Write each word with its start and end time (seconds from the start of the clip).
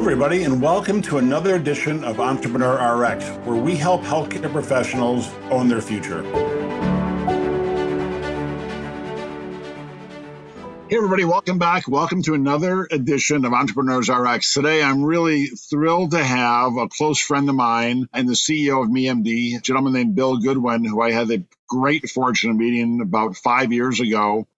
everybody, 0.00 0.44
and 0.44 0.62
welcome 0.62 1.02
to 1.02 1.18
another 1.18 1.56
edition 1.56 2.02
of 2.04 2.20
Entrepreneur 2.20 2.96
RX, 2.96 3.22
where 3.46 3.60
we 3.60 3.76
help 3.76 4.00
healthcare 4.00 4.50
professionals 4.50 5.28
own 5.50 5.68
their 5.68 5.82
future. 5.82 6.22
Hey, 10.88 10.96
everybody, 10.96 11.26
welcome 11.26 11.58
back. 11.58 11.86
Welcome 11.86 12.22
to 12.22 12.32
another 12.32 12.88
edition 12.90 13.44
of 13.44 13.52
Entrepreneurs 13.52 14.08
RX. 14.08 14.54
Today, 14.54 14.82
I'm 14.82 15.04
really 15.04 15.48
thrilled 15.48 16.12
to 16.12 16.24
have 16.24 16.78
a 16.78 16.88
close 16.88 17.18
friend 17.18 17.46
of 17.50 17.54
mine 17.54 18.08
and 18.14 18.26
the 18.26 18.32
CEO 18.32 18.82
of 18.82 18.88
MeMD, 18.88 19.58
a 19.58 19.60
gentleman 19.60 19.92
named 19.92 20.14
Bill 20.14 20.38
Goodwin, 20.38 20.82
who 20.82 21.02
I 21.02 21.10
had 21.10 21.28
the 21.28 21.44
great 21.68 22.08
fortune 22.08 22.52
of 22.52 22.56
meeting 22.56 23.02
about 23.02 23.36
five 23.36 23.70
years 23.70 24.00
ago 24.00 24.48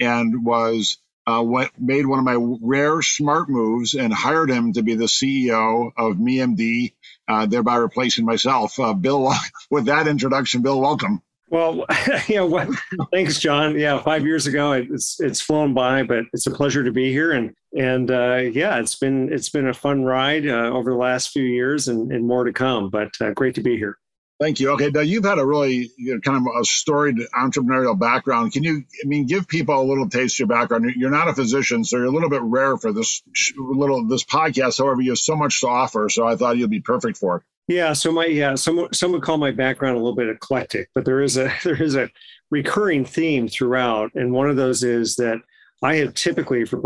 and 0.00 0.46
was 0.46 0.96
uh, 1.28 1.68
made 1.78 2.06
one 2.06 2.18
of 2.18 2.24
my 2.24 2.38
rare 2.62 3.02
smart 3.02 3.50
moves 3.50 3.94
and 3.94 4.12
hired 4.12 4.50
him 4.50 4.72
to 4.72 4.82
be 4.82 4.94
the 4.94 5.04
CEO 5.04 5.90
of 5.98 6.16
MeMD, 6.16 6.94
uh, 7.28 7.44
thereby 7.44 7.76
replacing 7.76 8.24
myself. 8.24 8.80
Uh, 8.80 8.94
Bill, 8.94 9.30
with 9.70 9.84
that 9.86 10.08
introduction, 10.08 10.62
Bill, 10.62 10.80
welcome. 10.80 11.22
Well, 11.50 11.84
yeah, 12.28 12.66
thanks, 13.12 13.38
John. 13.38 13.78
Yeah, 13.78 14.00
five 14.02 14.24
years 14.24 14.46
ago, 14.46 14.72
it's 14.72 15.20
it's 15.20 15.40
flown 15.40 15.74
by, 15.74 16.02
but 16.02 16.24
it's 16.32 16.46
a 16.46 16.50
pleasure 16.50 16.84
to 16.84 16.92
be 16.92 17.10
here, 17.10 17.32
and 17.32 17.54
and 17.76 18.10
uh, 18.10 18.36
yeah, 18.52 18.78
it's 18.78 18.96
been 18.96 19.30
it's 19.32 19.50
been 19.50 19.68
a 19.68 19.74
fun 19.74 20.04
ride 20.04 20.46
uh, 20.46 20.70
over 20.70 20.90
the 20.90 20.98
last 20.98 21.30
few 21.30 21.44
years, 21.44 21.88
and, 21.88 22.10
and 22.10 22.26
more 22.26 22.44
to 22.44 22.52
come. 22.52 22.88
But 22.88 23.10
uh, 23.20 23.32
great 23.32 23.54
to 23.56 23.62
be 23.62 23.76
here. 23.76 23.98
Thank 24.40 24.60
you. 24.60 24.70
Okay, 24.70 24.90
now 24.90 25.00
you've 25.00 25.24
had 25.24 25.40
a 25.40 25.46
really 25.46 25.90
you 25.96 26.14
know, 26.14 26.20
kind 26.20 26.36
of 26.36 26.60
a 26.60 26.64
storied 26.64 27.16
entrepreneurial 27.36 27.98
background. 27.98 28.52
Can 28.52 28.62
you, 28.62 28.84
I 29.04 29.06
mean, 29.08 29.26
give 29.26 29.48
people 29.48 29.80
a 29.80 29.82
little 29.82 30.08
taste 30.08 30.36
of 30.36 30.38
your 30.40 30.48
background? 30.48 30.92
You're 30.96 31.10
not 31.10 31.26
a 31.26 31.34
physician, 31.34 31.82
so 31.84 31.96
you're 31.96 32.06
a 32.06 32.10
little 32.10 32.30
bit 32.30 32.42
rare 32.42 32.76
for 32.76 32.92
this 32.92 33.22
little 33.56 34.06
this 34.06 34.24
podcast. 34.24 34.78
However, 34.78 35.00
you 35.00 35.10
have 35.10 35.18
so 35.18 35.34
much 35.34 35.60
to 35.62 35.68
offer, 35.68 36.08
so 36.08 36.26
I 36.26 36.36
thought 36.36 36.56
you'd 36.56 36.70
be 36.70 36.80
perfect 36.80 37.18
for 37.18 37.38
it. 37.38 37.42
Yeah. 37.66 37.92
So 37.94 38.12
my 38.12 38.26
yeah, 38.26 38.54
some 38.54 38.88
some 38.92 39.10
would 39.12 39.22
call 39.22 39.38
my 39.38 39.50
background 39.50 39.96
a 39.96 39.98
little 39.98 40.14
bit 40.14 40.28
eclectic, 40.28 40.88
but 40.94 41.04
there 41.04 41.20
is 41.20 41.36
a 41.36 41.52
there 41.64 41.82
is 41.82 41.96
a 41.96 42.08
recurring 42.50 43.04
theme 43.04 43.48
throughout, 43.48 44.14
and 44.14 44.32
one 44.32 44.48
of 44.48 44.54
those 44.56 44.84
is 44.84 45.16
that 45.16 45.38
I 45.82 45.96
have 45.96 46.14
typically 46.14 46.64
for 46.64 46.80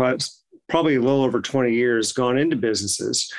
probably 0.69 0.95
a 0.95 1.01
little 1.01 1.23
over 1.23 1.41
20 1.41 1.73
years 1.73 2.13
gone 2.13 2.37
into 2.37 2.55
businesses 2.55 3.31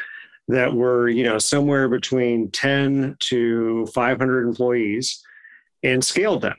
that 0.48 0.74
were, 0.74 1.08
you 1.08 1.24
know, 1.24 1.38
somewhere 1.38 1.88
between 1.88 2.50
10 2.50 3.16
to 3.20 3.86
500 3.86 4.46
employees 4.46 5.22
and 5.82 6.04
scaled 6.04 6.42
them. 6.42 6.56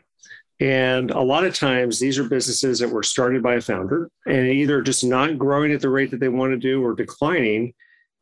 And 0.59 1.11
a 1.11 1.21
lot 1.21 1.43
of 1.43 1.53
times 1.53 1.99
these 1.99 2.17
are 2.17 2.23
businesses 2.23 2.79
that 2.79 2.89
were 2.89 3.03
started 3.03 3.43
by 3.43 3.55
a 3.55 3.61
founder 3.61 4.09
and 4.25 4.47
either 4.47 4.81
just 4.81 5.03
not 5.03 5.37
growing 5.37 5.71
at 5.71 5.81
the 5.81 5.89
rate 5.89 6.11
that 6.11 6.19
they 6.19 6.29
want 6.29 6.53
to 6.53 6.57
do 6.57 6.83
or 6.83 6.95
declining. 6.95 7.73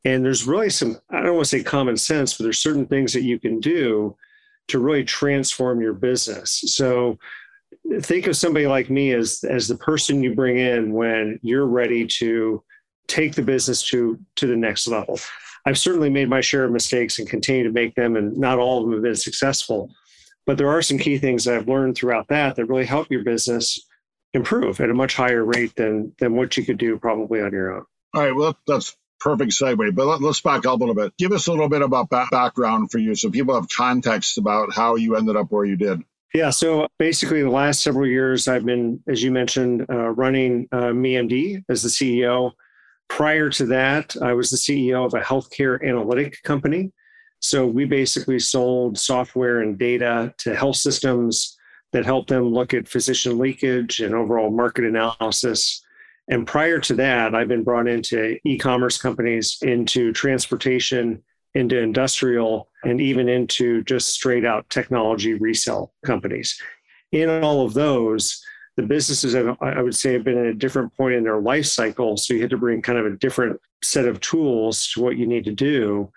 And 0.03 0.25
there's 0.25 0.47
really 0.47 0.69
some, 0.69 0.97
I 1.11 1.22
don't 1.22 1.36
want 1.36 1.45
to 1.45 1.58
say 1.58 1.64
common 1.64 1.95
sense, 1.95 2.36
but 2.36 2.44
there's 2.44 2.59
certain 2.59 2.88
things 2.88 3.14
that 3.14 3.22
you 3.22 3.39
can 3.39 3.59
do 3.59 4.17
to 4.69 4.80
really 4.80 5.03
transform 5.03 5.80
your 5.80 5.94
business. 5.94 6.64
So 6.67 7.19
think 8.02 8.28
of 8.28 8.38
somebody 8.38 8.67
like 8.67 8.89
me 8.89 9.14
as 9.14 9.44
as 9.44 9.67
the 9.67 9.78
person 9.78 10.23
you 10.23 10.36
bring 10.36 10.58
in 10.58 10.94
when 10.94 11.39
you're 11.41 11.66
ready 11.66 12.06
to 12.06 12.64
take 13.08 13.36
the 13.36 13.41
business 13.41 13.84
to 13.89 14.19
to 14.36 14.47
the 14.47 14.56
next 14.56 14.88
level. 14.88 15.19
I've 15.66 15.78
certainly 15.78 16.09
made 16.09 16.30
my 16.30 16.42
share 16.42 16.66
of 16.66 16.72
mistakes 16.72 17.19
and 17.19 17.30
continue 17.30 17.64
to 17.64 17.72
make 17.72 17.95
them, 17.95 18.16
and 18.16 18.36
not 18.38 18.59
all 18.59 18.80
of 18.80 18.86
them 18.86 18.94
have 18.94 19.03
been 19.03 19.16
successful. 19.16 19.89
But 20.45 20.58
there 20.58 20.69
are 20.69 20.81
some 20.81 20.97
key 20.97 21.17
things 21.17 21.45
that 21.45 21.56
I've 21.56 21.69
learned 21.69 21.95
throughout 21.95 22.28
that 22.28 22.56
that 22.56 22.66
really 22.66 22.86
help 22.86 23.09
your 23.09 23.23
business 23.23 23.80
improve 24.34 24.81
at 24.81 24.89
a 24.89 24.94
much 24.94 25.16
higher 25.16 25.45
rate 25.45 25.75
than 25.75 26.14
than 26.19 26.36
what 26.36 26.58
you 26.58 26.66
could 26.66 26.78
do 26.78 26.97
probably 26.97 27.41
on 27.41 27.52
your 27.52 27.73
own. 27.73 27.86
All 28.14 28.22
right, 28.22 28.36
well, 28.36 28.58
that's 28.67 28.95
perfect 29.19 29.52
segue. 29.52 29.95
But 29.95 30.06
let, 30.06 30.22
us 30.22 30.41
back 30.41 30.66
up 30.66 30.75
a 30.75 30.84
little 30.84 30.95
bit. 30.95 31.16
Give 31.17 31.31
us 31.31 31.47
a 31.47 31.52
little 31.52 31.69
bit 31.69 31.81
about 31.81 32.09
back, 32.09 32.29
background 32.29 32.91
for 32.91 33.00
you, 33.00 33.16
so 33.16 33.31
people 33.31 33.56
have 33.56 33.69
context 33.69 34.38
about 34.38 34.73
how 34.73 34.96
you 34.96 35.16
ended 35.16 35.38
up 35.38 35.52
where 35.52 35.66
you 35.66 35.78
did. 35.78 36.03
Yeah, 36.34 36.50
so 36.50 36.88
basically, 36.97 37.41
the 37.44 37.50
last 37.50 37.84
several 37.84 38.07
years, 38.07 38.47
I've 38.47 38.66
been, 38.66 39.02
as 39.07 39.22
you 39.22 39.31
mentioned, 39.31 39.85
uh, 39.90 40.09
running 40.09 40.68
uh, 40.72 40.88
MeMD 40.88 41.63
as 41.69 41.84
the 41.84 41.90
CEO. 41.90 42.52
Prior 43.09 43.50
to 43.50 43.66
that, 43.68 44.16
I 44.22 44.34
was 44.34 44.50
the 44.50 44.58
CEO 44.58 45.06
of 45.06 45.14
a 45.14 45.22
healthcare 45.22 45.81
analytic 45.88 46.41
company. 46.44 46.91
So 47.40 47.68
we 47.68 47.86
basically 47.86 48.40
sold 48.40 48.97
software 48.97 49.62
and 49.62 49.78
data 49.78 50.34
to 50.40 50.56
health 50.56 50.78
systems 50.78 51.58
that 51.91 52.06
help 52.06 52.28
them 52.28 52.46
look 52.46 52.74
at 52.74 52.88
physician 52.88 53.38
leakage 53.38 54.00
and 54.00 54.16
overall 54.16 54.50
market 54.50 54.86
analysis. 54.86 55.84
And 56.30 56.47
prior 56.47 56.80
to 56.80 56.96
that, 56.96 57.36
I've 57.36 57.47
been 57.47 57.64
brought 57.64 57.88
into 57.88 58.38
e 58.46 58.58
commerce 58.58 58.97
companies, 58.97 59.58
into 59.62 60.12
transportation, 60.14 61.22
into 61.53 61.78
industrial, 61.78 62.70
and 62.84 63.00
even 63.00 63.30
into 63.30 63.84
just 63.84 64.14
straight 64.14 64.46
out 64.46 64.70
technology 64.70 65.35
resale 65.35 65.94
companies. 66.03 66.59
In 67.12 67.30
all 67.30 67.66
of 67.66 67.74
those, 67.74 68.44
the 68.75 68.84
businesses 68.84 69.35
I 69.35 69.81
would 69.81 69.95
say 69.95 70.13
have 70.13 70.23
been 70.23 70.38
at 70.38 70.45
a 70.45 70.53
different 70.53 70.95
point 70.97 71.13
in 71.13 71.23
their 71.23 71.39
life 71.39 71.66
cycle. 71.66 72.17
So 72.17 72.34
you 72.34 72.41
had 72.41 72.50
to 72.50 72.57
bring 72.57 72.81
kind 72.81 72.97
of 72.97 73.06
a 73.06 73.16
different 73.17 73.59
set 73.84 74.07
of 74.07 74.19
tools 74.19 74.88
to 74.94 75.01
what 75.01 75.17
you 75.17 75.28
need 75.28 75.45
to 75.45 75.51
do. 75.51 76.11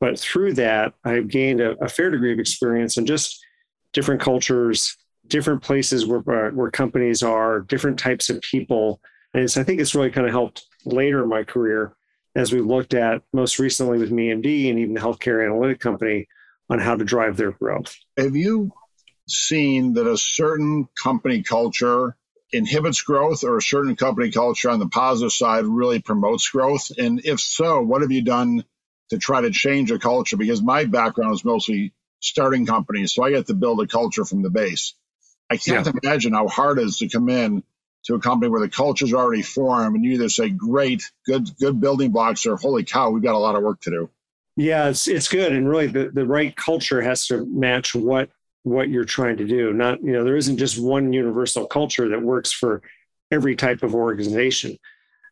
But 0.00 0.18
through 0.18 0.54
that, 0.54 0.94
I've 1.04 1.28
gained 1.28 1.60
a, 1.60 1.72
a 1.84 1.88
fair 1.88 2.10
degree 2.10 2.32
of 2.32 2.38
experience 2.38 2.96
in 2.96 3.04
just 3.04 3.44
different 3.92 4.20
cultures, 4.20 4.96
different 5.26 5.62
places 5.62 6.06
where, 6.06 6.20
uh, 6.20 6.50
where 6.52 6.70
companies 6.70 7.22
are, 7.22 7.60
different 7.60 7.98
types 7.98 8.30
of 8.30 8.40
people. 8.40 9.00
And 9.34 9.50
so 9.50 9.60
I 9.60 9.64
think 9.64 9.80
it's 9.80 9.94
really 9.94 10.10
kind 10.10 10.26
of 10.26 10.32
helped 10.32 10.66
later 10.84 11.22
in 11.22 11.28
my 11.28 11.44
career 11.44 11.94
as 12.34 12.52
we 12.52 12.60
looked 12.60 12.94
at 12.94 13.22
most 13.32 13.58
recently 13.58 13.98
with 13.98 14.12
MeMD 14.12 14.70
and 14.70 14.78
even 14.78 14.94
the 14.94 15.00
healthcare 15.00 15.44
analytic 15.44 15.80
company 15.80 16.26
on 16.70 16.78
how 16.78 16.94
to 16.94 17.04
drive 17.04 17.36
their 17.36 17.52
growth. 17.52 17.94
Have 18.16 18.36
you 18.36 18.72
seen 19.30 19.94
that 19.94 20.06
a 20.06 20.16
certain 20.16 20.88
company 21.02 21.42
culture 21.42 22.16
inhibits 22.52 23.02
growth 23.02 23.44
or 23.44 23.58
a 23.58 23.62
certain 23.62 23.96
company 23.96 24.30
culture 24.30 24.70
on 24.70 24.78
the 24.78 24.88
positive 24.88 25.32
side 25.32 25.64
really 25.64 26.00
promotes 26.00 26.48
growth? 26.48 26.90
And 26.96 27.20
if 27.24 27.40
so, 27.40 27.82
what 27.82 28.02
have 28.02 28.10
you 28.10 28.22
done 28.22 28.64
to 29.10 29.18
try 29.18 29.40
to 29.40 29.50
change 29.50 29.90
a 29.90 29.98
culture? 29.98 30.36
Because 30.36 30.62
my 30.62 30.84
background 30.84 31.34
is 31.34 31.44
mostly 31.44 31.92
starting 32.20 32.66
companies, 32.66 33.14
so 33.14 33.22
I 33.22 33.30
get 33.30 33.46
to 33.46 33.54
build 33.54 33.80
a 33.80 33.86
culture 33.86 34.24
from 34.24 34.42
the 34.42 34.50
base. 34.50 34.94
I 35.50 35.56
can't 35.56 35.86
yeah. 35.86 35.92
imagine 36.02 36.32
how 36.32 36.48
hard 36.48 36.78
it 36.78 36.86
is 36.86 36.98
to 36.98 37.08
come 37.08 37.28
in 37.28 37.62
to 38.04 38.14
a 38.14 38.20
company 38.20 38.50
where 38.50 38.60
the 38.60 38.68
culture 38.68 39.04
is 39.04 39.14
already 39.14 39.42
formed 39.42 39.96
and 39.96 40.04
you 40.04 40.12
either 40.12 40.28
say, 40.28 40.50
great, 40.50 41.10
good, 41.26 41.48
good 41.58 41.80
building 41.80 42.10
blocks, 42.10 42.46
or 42.46 42.56
holy 42.56 42.84
cow, 42.84 43.10
we've 43.10 43.22
got 43.22 43.34
a 43.34 43.38
lot 43.38 43.56
of 43.56 43.62
work 43.62 43.80
to 43.82 43.90
do. 43.90 44.10
Yeah, 44.56 44.88
it's 44.88 45.06
it's 45.06 45.28
good. 45.28 45.52
And 45.52 45.68
really 45.68 45.86
the, 45.86 46.10
the 46.12 46.26
right 46.26 46.54
culture 46.54 47.00
has 47.00 47.28
to 47.28 47.46
match 47.46 47.94
what 47.94 48.30
what 48.62 48.88
you're 48.88 49.04
trying 49.04 49.36
to 49.38 49.46
do. 49.46 49.72
Not, 49.72 50.02
you 50.02 50.12
know, 50.12 50.24
there 50.24 50.36
isn't 50.36 50.56
just 50.56 50.82
one 50.82 51.12
universal 51.12 51.66
culture 51.66 52.08
that 52.08 52.22
works 52.22 52.52
for 52.52 52.82
every 53.30 53.56
type 53.56 53.82
of 53.82 53.94
organization. 53.94 54.76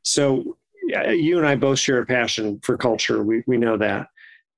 So 0.03 0.57
you 0.89 1.39
and 1.39 1.47
I 1.47 1.57
both 1.57 1.79
share 1.79 1.99
a 1.99 2.07
passion 2.07 2.61
for 2.63 2.77
culture. 2.77 3.23
We, 3.23 3.43
we 3.47 3.57
know 3.57 3.77
that. 3.79 4.09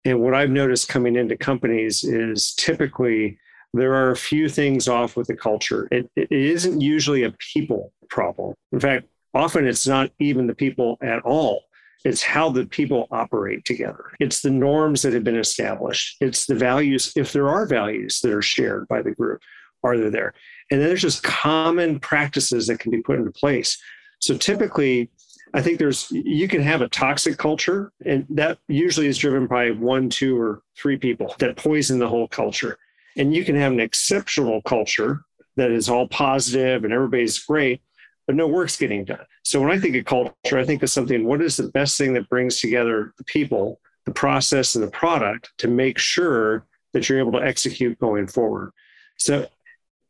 And 0.04 0.20
what 0.20 0.34
I've 0.34 0.50
noticed 0.50 0.88
coming 0.88 1.16
into 1.16 1.36
companies 1.36 2.04
is 2.04 2.54
typically 2.54 3.38
there 3.74 3.94
are 3.94 4.10
a 4.10 4.16
few 4.16 4.48
things 4.48 4.88
off 4.88 5.16
with 5.16 5.26
the 5.26 5.36
culture. 5.36 5.88
It, 5.90 6.10
it 6.16 6.30
isn't 6.30 6.80
usually 6.80 7.24
a 7.24 7.34
people 7.52 7.92
problem. 8.08 8.54
In 8.72 8.80
fact, 8.80 9.06
often 9.34 9.66
it's 9.66 9.86
not 9.86 10.10
even 10.18 10.46
the 10.46 10.54
people 10.54 10.98
at 11.02 11.20
all. 11.22 11.62
It's 12.04 12.22
how 12.22 12.50
the 12.50 12.64
people 12.66 13.08
operate 13.10 13.64
together. 13.64 14.12
It's 14.20 14.40
the 14.40 14.50
norms 14.50 15.02
that 15.02 15.12
have 15.12 15.24
been 15.24 15.38
established. 15.38 16.16
It's 16.20 16.46
the 16.46 16.54
values, 16.54 17.12
if 17.16 17.32
there 17.32 17.48
are 17.48 17.66
values 17.66 18.20
that 18.20 18.32
are 18.32 18.42
shared 18.42 18.86
by 18.88 19.02
the 19.02 19.10
group, 19.10 19.40
are 19.82 19.98
they 19.98 20.08
there? 20.08 20.34
And 20.70 20.80
then 20.80 20.88
there's 20.88 21.02
just 21.02 21.22
common 21.22 21.98
practices 21.98 22.66
that 22.66 22.78
can 22.78 22.90
be 22.90 23.02
put 23.02 23.18
into 23.18 23.32
place. 23.32 23.76
So 24.20 24.36
typically, 24.36 25.10
I 25.54 25.62
think 25.62 25.78
there's 25.78 26.10
you 26.10 26.46
can 26.46 26.62
have 26.62 26.82
a 26.82 26.88
toxic 26.88 27.38
culture, 27.38 27.92
and 28.04 28.26
that 28.30 28.58
usually 28.68 29.06
is 29.06 29.16
driven 29.16 29.46
by 29.46 29.70
one, 29.70 30.10
two, 30.10 30.38
or 30.38 30.62
three 30.76 30.98
people 30.98 31.34
that 31.38 31.56
poison 31.56 31.98
the 31.98 32.08
whole 32.08 32.28
culture. 32.28 32.78
And 33.16 33.34
you 33.34 33.44
can 33.44 33.56
have 33.56 33.72
an 33.72 33.80
exceptional 33.80 34.60
culture 34.62 35.22
that 35.56 35.70
is 35.70 35.88
all 35.88 36.06
positive 36.08 36.84
and 36.84 36.92
everybody's 36.92 37.38
great, 37.38 37.80
but 38.26 38.36
no 38.36 38.46
work's 38.46 38.76
getting 38.76 39.04
done. 39.04 39.24
So 39.48 39.62
when 39.62 39.70
I 39.70 39.78
think 39.78 39.96
of 39.96 40.04
culture, 40.04 40.58
I 40.58 40.64
think 40.64 40.82
of 40.82 40.90
something 40.90 41.24
what 41.24 41.40
is 41.40 41.56
the 41.56 41.70
best 41.70 41.96
thing 41.96 42.12
that 42.12 42.28
brings 42.28 42.60
together 42.60 43.14
the 43.16 43.24
people, 43.24 43.80
the 44.04 44.12
process, 44.12 44.74
and 44.74 44.84
the 44.84 44.90
product 44.90 45.52
to 45.56 45.68
make 45.68 45.96
sure 45.96 46.66
that 46.92 47.08
you're 47.08 47.18
able 47.18 47.32
to 47.32 47.42
execute 47.42 47.98
going 47.98 48.26
forward. 48.26 48.72
So 49.16 49.46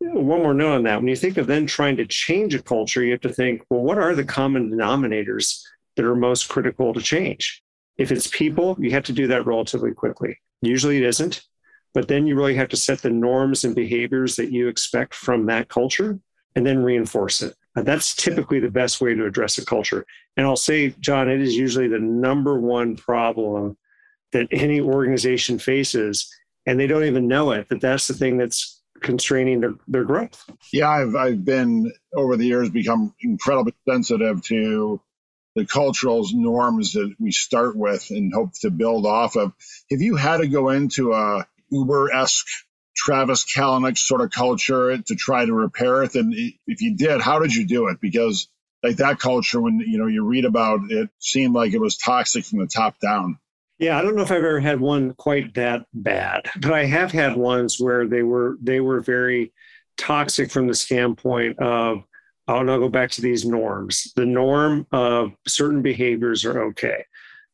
one 0.00 0.43
more 0.43 0.55
note 0.55 0.75
on 0.75 0.82
that. 0.82 0.99
When 0.99 1.06
you 1.06 1.14
think 1.14 1.37
of 1.37 1.46
then 1.46 1.69
trying 1.69 1.96
to 1.99 2.05
change 2.05 2.52
a 2.56 2.61
culture, 2.61 3.05
you 3.05 3.12
have 3.12 3.20
to 3.20 3.32
think, 3.32 3.62
well, 3.70 3.82
what 3.82 3.96
are 3.96 4.17
the 4.17 4.25
common 4.25 4.73
denominators 4.73 5.62
that 5.94 6.05
are 6.05 6.17
most 6.17 6.49
critical 6.49 6.93
to 6.93 7.00
change? 7.00 7.62
If 7.96 8.11
it's 8.11 8.26
people, 8.26 8.76
you 8.81 8.90
have 8.90 9.05
to 9.05 9.12
do 9.12 9.29
that 9.29 9.46
relatively 9.46 9.93
quickly. 9.93 10.37
Usually 10.62 10.96
it 10.96 11.05
isn't, 11.05 11.44
but 11.94 12.08
then 12.08 12.26
you 12.26 12.35
really 12.35 12.56
have 12.56 12.70
to 12.70 12.76
set 12.76 13.02
the 13.02 13.11
norms 13.11 13.62
and 13.62 13.76
behaviors 13.76 14.35
that 14.35 14.50
you 14.50 14.67
expect 14.67 15.14
from 15.14 15.46
that 15.46 15.69
culture 15.69 16.19
and 16.56 16.67
then 16.67 16.82
reinforce 16.82 17.40
it. 17.40 17.55
Uh, 17.78 17.82
that's 17.82 18.14
typically 18.14 18.58
the 18.58 18.70
best 18.70 19.00
way 19.00 19.14
to 19.14 19.25
address 19.25 19.56
a 19.56 19.64
culture. 19.64 20.04
And 20.36 20.46
I'll 20.46 20.56
say, 20.56 20.90
John, 20.98 21.28
it 21.28 21.40
is 21.40 21.54
usually 21.54 21.86
the 21.86 22.00
number 22.00 22.58
one 22.58 22.96
problem 22.96 23.76
that 24.32 24.48
any 24.50 24.80
organization 24.80 25.58
faces, 25.58 26.34
and 26.66 26.78
they 26.78 26.88
don't 26.88 27.04
even 27.04 27.28
know 27.28 27.52
it. 27.52 27.69
That 27.69 27.80
that's 27.80 28.08
the 28.08 28.14
thing 28.14 28.36
that's 28.36 28.82
constraining 29.00 29.60
their, 29.60 29.75
their 29.86 30.04
growth. 30.04 30.44
Yeah, 30.72 30.88
I've 30.88 31.14
I've 31.14 31.44
been 31.44 31.92
over 32.12 32.36
the 32.36 32.46
years 32.46 32.69
become 32.69 33.14
incredibly 33.20 33.75
sensitive 33.88 34.42
to 34.46 35.00
the 35.54 35.64
cultural 35.64 36.26
norms 36.32 36.94
that 36.94 37.14
we 37.20 37.30
start 37.30 37.76
with 37.76 38.10
and 38.10 38.32
hope 38.34 38.54
to 38.60 38.70
build 38.70 39.06
off 39.06 39.36
of. 39.36 39.52
If 39.88 40.00
you 40.00 40.16
had 40.16 40.38
to 40.38 40.48
go 40.48 40.70
into 40.70 41.12
a 41.12 41.46
Uber 41.70 42.12
esque 42.12 42.48
Travis 42.99 43.45
Kalanick 43.45 43.97
sort 43.97 44.21
of 44.21 44.31
culture 44.31 44.99
to 44.99 45.15
try 45.15 45.47
to 45.47 45.53
repair 45.53 46.03
it? 46.03 46.15
And 46.17 46.35
if 46.67 46.83
you 46.83 46.97
did, 46.97 47.21
how 47.21 47.39
did 47.39 47.55
you 47.55 47.67
do 47.67 47.89
it? 47.89 48.00
Because 48.00 48.49
like 48.83 48.97
that 48.97 49.19
culture, 49.19 49.61
when 49.61 49.79
you 49.81 49.99
know 49.99 50.06
you 50.06 50.25
read 50.25 50.45
about 50.45 50.81
it, 50.91 51.09
seemed 51.19 51.55
like 51.55 51.73
it 51.73 51.81
was 51.81 51.97
toxic 51.97 52.45
from 52.45 52.59
the 52.59 52.67
top 52.67 52.99
down. 53.00 53.39
Yeah, 53.79 53.97
I 53.97 54.03
don't 54.03 54.17
know 54.17 54.23
if 54.23 54.33
I've 54.33 54.39
ever 54.39 54.61
had 54.61 54.81
one 54.81 55.15
quite 55.15 55.55
that 55.55 55.87
bad, 55.95 56.50
but 56.61 56.73
I 56.73 56.85
have 56.85 57.12
had 57.12 57.37
ones 57.37 57.79
where 57.79 58.06
they 58.06 58.23
were 58.23 58.56
they 58.61 58.81
were 58.81 59.00
very 59.00 59.53
toxic 59.97 60.50
from 60.50 60.67
the 60.67 60.75
standpoint 60.75 61.59
of 61.61 62.03
I'll 62.49 62.65
now 62.65 62.79
go 62.79 62.89
back 62.89 63.11
to 63.12 63.21
these 63.21 63.45
norms. 63.45 64.12
The 64.17 64.27
norm 64.27 64.87
of 64.91 65.33
certain 65.47 65.83
behaviors 65.83 66.45
are 66.45 66.62
okay. 66.65 67.05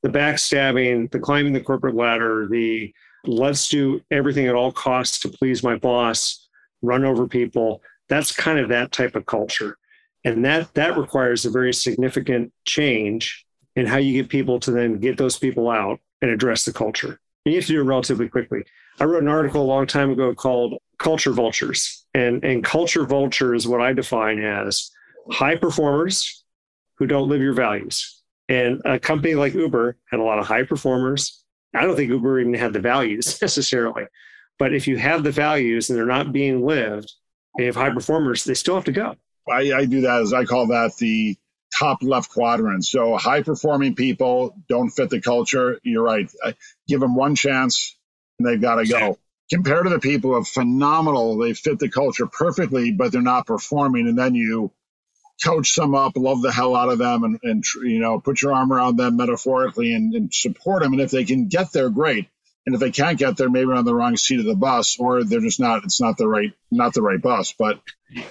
The 0.03 0.09
backstabbing, 0.09 1.11
the 1.11 1.19
climbing 1.19 1.53
the 1.53 1.61
corporate 1.61 1.97
ladder, 1.97 2.47
the 2.49 2.95
let's 3.27 3.69
do 3.69 4.01
everything 4.11 4.47
at 4.47 4.55
all 4.55 4.73
costs 4.73 5.21
to 5.21 5.29
please 5.29 5.63
my 5.63 5.77
boss, 5.77 6.49
run 6.83 7.05
over 7.05 7.27
people. 7.27 7.83
That's 8.09 8.33
kind 8.33 8.59
of 8.59 8.69
that 8.69 8.93
type 8.93 9.17
of 9.17 9.27
culture. 9.27 9.77
And 10.25 10.45
that 10.45 10.73
that 10.75 10.97
requires 10.97 11.45
a 11.45 11.51
very 11.51 11.73
significant 11.75 12.53
change 12.65 13.45
in 13.77 13.87
how 13.87 13.99
you 13.99 14.23
get 14.23 14.31
people 14.31 14.61
to 14.61 14.71
then 14.71 14.99
get 14.99 15.19
those 15.19 15.39
people 15.39 15.69
out 15.69 16.01
and 16.23 16.31
address 16.31 16.65
the 16.65 16.73
culture. 16.73 17.21
And 17.45 17.53
you 17.53 17.57
have 17.57 17.67
to 17.67 17.73
do 17.73 17.81
it 17.81 17.85
relatively 17.85 18.29
quickly. 18.29 18.65
I 19.01 19.05
wrote 19.05 19.23
an 19.23 19.29
article 19.29 19.63
a 19.63 19.65
long 19.65 19.87
time 19.87 20.11
ago 20.11 20.35
called 20.35 20.79
Culture 20.99 21.33
Vultures. 21.33 22.07
And, 22.15 22.45
and 22.45 22.65
culture 22.65 23.05
vulture 23.05 23.55
is 23.55 23.67
what 23.67 23.81
I 23.81 23.93
define 23.93 24.39
as 24.39 24.91
high 25.31 25.57
performers 25.57 26.45
who 26.97 27.07
don't 27.07 27.29
live 27.29 27.43
your 27.43 27.55
values. 27.55 28.23
And 28.49 28.81
a 28.85 28.99
company 28.99 29.35
like 29.35 29.55
Uber 29.55 29.97
had 30.11 30.21
a 30.21 30.23
lot 30.23 30.39
of 30.39 30.47
high 30.47 30.63
performers 30.63 31.44
I 31.75 31.83
don't 31.83 31.97
think 31.97 32.11
Uber 32.11 32.41
even 32.41 32.55
had 32.55 32.73
the 32.73 32.81
values 32.81 33.39
necessarily. 33.43 34.05
But 34.59 34.73
if 34.75 34.87
you 34.87 34.97
have 34.97 35.25
the 35.25 35.33
values 35.33 35.91
and 35.91 35.99
they're 35.99 36.07
not 36.07 36.33
being 36.33 36.65
lived, 36.65 37.13
they 37.57 37.67
have 37.67 37.77
high 37.77 37.91
performers, 37.91 38.45
they 38.45 38.55
still 38.55 38.75
have 38.75 38.85
to 38.85 38.93
go. 38.93 39.17
I, 39.51 39.73
I 39.73 39.85
do 39.85 40.03
that 40.03 40.23
as 40.23 40.33
I 40.33 40.45
call 40.45 40.69
that 40.69 40.97
the 40.97 41.37
top 41.77 42.03
left 42.03 42.31
quadrant. 42.31 42.85
So 42.85 43.17
high 43.17 43.43
performing 43.43 43.95
people 43.95 44.57
don't 44.69 44.91
fit 44.91 45.11
the 45.11 45.21
culture. 45.21 45.81
You're 45.83 46.05
right. 46.05 46.31
I 46.45 46.55
give 46.89 47.01
them 47.01 47.17
one 47.17 47.35
chance 47.35 47.97
and 48.39 48.47
they've 48.47 48.61
got 48.61 48.77
to 48.77 48.87
go. 48.87 49.19
Compared 49.51 49.85
to 49.85 49.91
the 49.91 49.99
people 49.99 50.31
who 50.31 50.37
are 50.37 50.45
phenomenal, 50.45 51.37
they 51.37 51.53
fit 51.53 51.79
the 51.79 51.91
culture 51.91 52.27
perfectly, 52.27 52.93
but 52.93 53.13
they're 53.13 53.21
not 53.21 53.47
performing. 53.47 54.09
And 54.09 54.19
then 54.19 54.35
you 54.35 54.73
coach 55.43 55.73
some 55.73 55.95
up, 55.95 56.13
love 56.17 56.43
the 56.43 56.53
hell 56.53 56.77
out 56.77 56.91
of 56.91 56.99
them, 56.99 57.25
and, 57.25 57.39
and 57.43 57.65
you 57.83 58.01
know, 58.01 58.21
put 58.21 58.43
your 58.43 58.53
arm 58.53 58.73
around 58.73 58.97
them 58.97 59.17
metaphorically 59.17 59.95
and, 59.95 60.15
and 60.15 60.33
support 60.33 60.83
them. 60.83 60.93
And 60.93 61.03
if 61.03 61.11
they 61.11 61.25
can 61.25 61.49
get 61.49 61.73
there, 61.73 61.91
great. 61.91 62.29
And 62.67 62.75
if 62.75 62.81
they 62.81 62.91
can't 62.91 63.19
get 63.19 63.37
there, 63.37 63.51
maybe 63.51 63.73
on 63.73 63.85
the 63.85 63.95
wrong 63.95 64.17
seat 64.17 64.41
of 64.41 64.47
the 64.47 64.55
bus, 64.55 64.97
or 64.99 65.23
they're 65.23 65.41
just 65.41 65.61
not. 65.61 65.85
It's 65.85 66.01
not 66.01 66.17
the 66.17 66.29
right, 66.29 66.53
not 66.71 66.95
the 66.95 67.03
right 67.03 67.21
bus. 67.21 67.53
But 67.53 67.81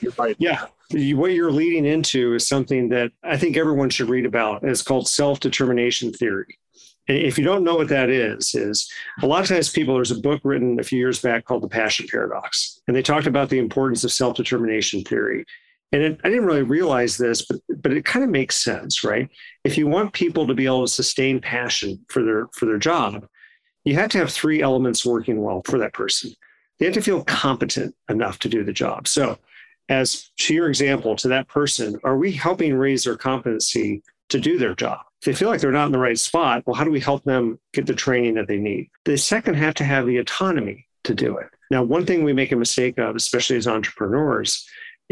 you're 0.01 0.13
right. 0.17 0.35
Yeah, 0.39 0.65
what 0.89 1.33
you're 1.33 1.51
leading 1.51 1.85
into 1.85 2.33
is 2.33 2.47
something 2.47 2.89
that 2.89 3.11
I 3.23 3.37
think 3.37 3.57
everyone 3.57 3.89
should 3.89 4.09
read 4.09 4.25
about. 4.25 4.63
It's 4.63 4.81
called 4.81 5.07
self 5.07 5.39
determination 5.39 6.13
theory. 6.13 6.57
And 7.07 7.17
if 7.17 7.37
you 7.37 7.43
don't 7.43 7.63
know 7.63 7.75
what 7.75 7.89
that 7.89 8.09
is, 8.09 8.55
is 8.55 8.89
a 9.21 9.27
lot 9.27 9.41
of 9.41 9.49
times 9.49 9.69
people, 9.69 9.95
there's 9.95 10.11
a 10.11 10.19
book 10.19 10.41
written 10.43 10.79
a 10.79 10.83
few 10.83 10.97
years 10.97 11.19
back 11.19 11.45
called 11.45 11.61
The 11.61 11.67
Passion 11.67 12.07
Paradox. 12.09 12.79
And 12.87 12.95
they 12.95 13.01
talked 13.01 13.27
about 13.27 13.49
the 13.49 13.59
importance 13.59 14.03
of 14.03 14.11
self 14.11 14.35
determination 14.35 15.03
theory. 15.03 15.45
And 15.93 16.01
it, 16.01 16.19
I 16.23 16.29
didn't 16.29 16.45
really 16.45 16.63
realize 16.63 17.17
this, 17.17 17.45
but 17.45 17.59
but 17.77 17.93
it 17.93 18.03
kind 18.03 18.25
of 18.25 18.31
makes 18.31 18.61
sense, 18.61 19.03
right? 19.03 19.29
If 19.63 19.77
you 19.77 19.87
want 19.87 20.11
people 20.13 20.47
to 20.47 20.55
be 20.55 20.65
able 20.65 20.85
to 20.85 20.91
sustain 20.91 21.39
passion 21.39 22.03
for 22.09 22.23
their 22.23 22.47
for 22.53 22.65
their 22.65 22.79
job, 22.79 23.27
you 23.85 23.93
have 23.95 24.09
to 24.09 24.17
have 24.17 24.31
three 24.31 24.61
elements 24.61 25.05
working 25.05 25.41
well 25.41 25.61
for 25.65 25.77
that 25.77 25.93
person. 25.93 26.31
They 26.79 26.85
have 26.85 26.95
to 26.95 27.01
feel 27.01 27.23
competent 27.23 27.95
enough 28.09 28.39
to 28.39 28.49
do 28.49 28.63
the 28.63 28.73
job. 28.73 29.07
So, 29.07 29.37
as 29.87 30.31
to 30.39 30.55
your 30.55 30.67
example, 30.67 31.15
to 31.17 31.27
that 31.27 31.47
person, 31.47 31.99
are 32.03 32.17
we 32.17 32.31
helping 32.31 32.75
raise 32.75 33.03
their 33.03 33.15
competency 33.15 34.01
to 34.29 34.39
do 34.39 34.57
their 34.57 34.73
job? 34.73 34.99
If 35.21 35.25
they 35.25 35.33
feel 35.33 35.49
like 35.49 35.61
they're 35.61 35.71
not 35.71 35.85
in 35.85 35.91
the 35.91 35.99
right 35.99 36.19
spot, 36.19 36.63
well, 36.65 36.75
how 36.75 36.83
do 36.83 36.91
we 36.91 36.99
help 36.99 37.23
them 37.23 37.59
get 37.71 37.85
the 37.85 37.93
training 37.93 38.33
that 38.35 38.47
they 38.47 38.57
need? 38.57 38.89
They 39.05 39.15
second 39.15 39.55
have 39.55 39.75
to 39.75 39.83
have 39.83 40.07
the 40.07 40.17
autonomy 40.17 40.87
to 41.03 41.13
do 41.13 41.37
it. 41.37 41.47
Now, 41.69 41.83
one 41.83 42.05
thing 42.05 42.23
we 42.23 42.33
make 42.33 42.51
a 42.51 42.57
mistake 42.57 42.97
of, 42.97 43.15
especially 43.15 43.57
as 43.57 43.67
entrepreneurs, 43.67 44.67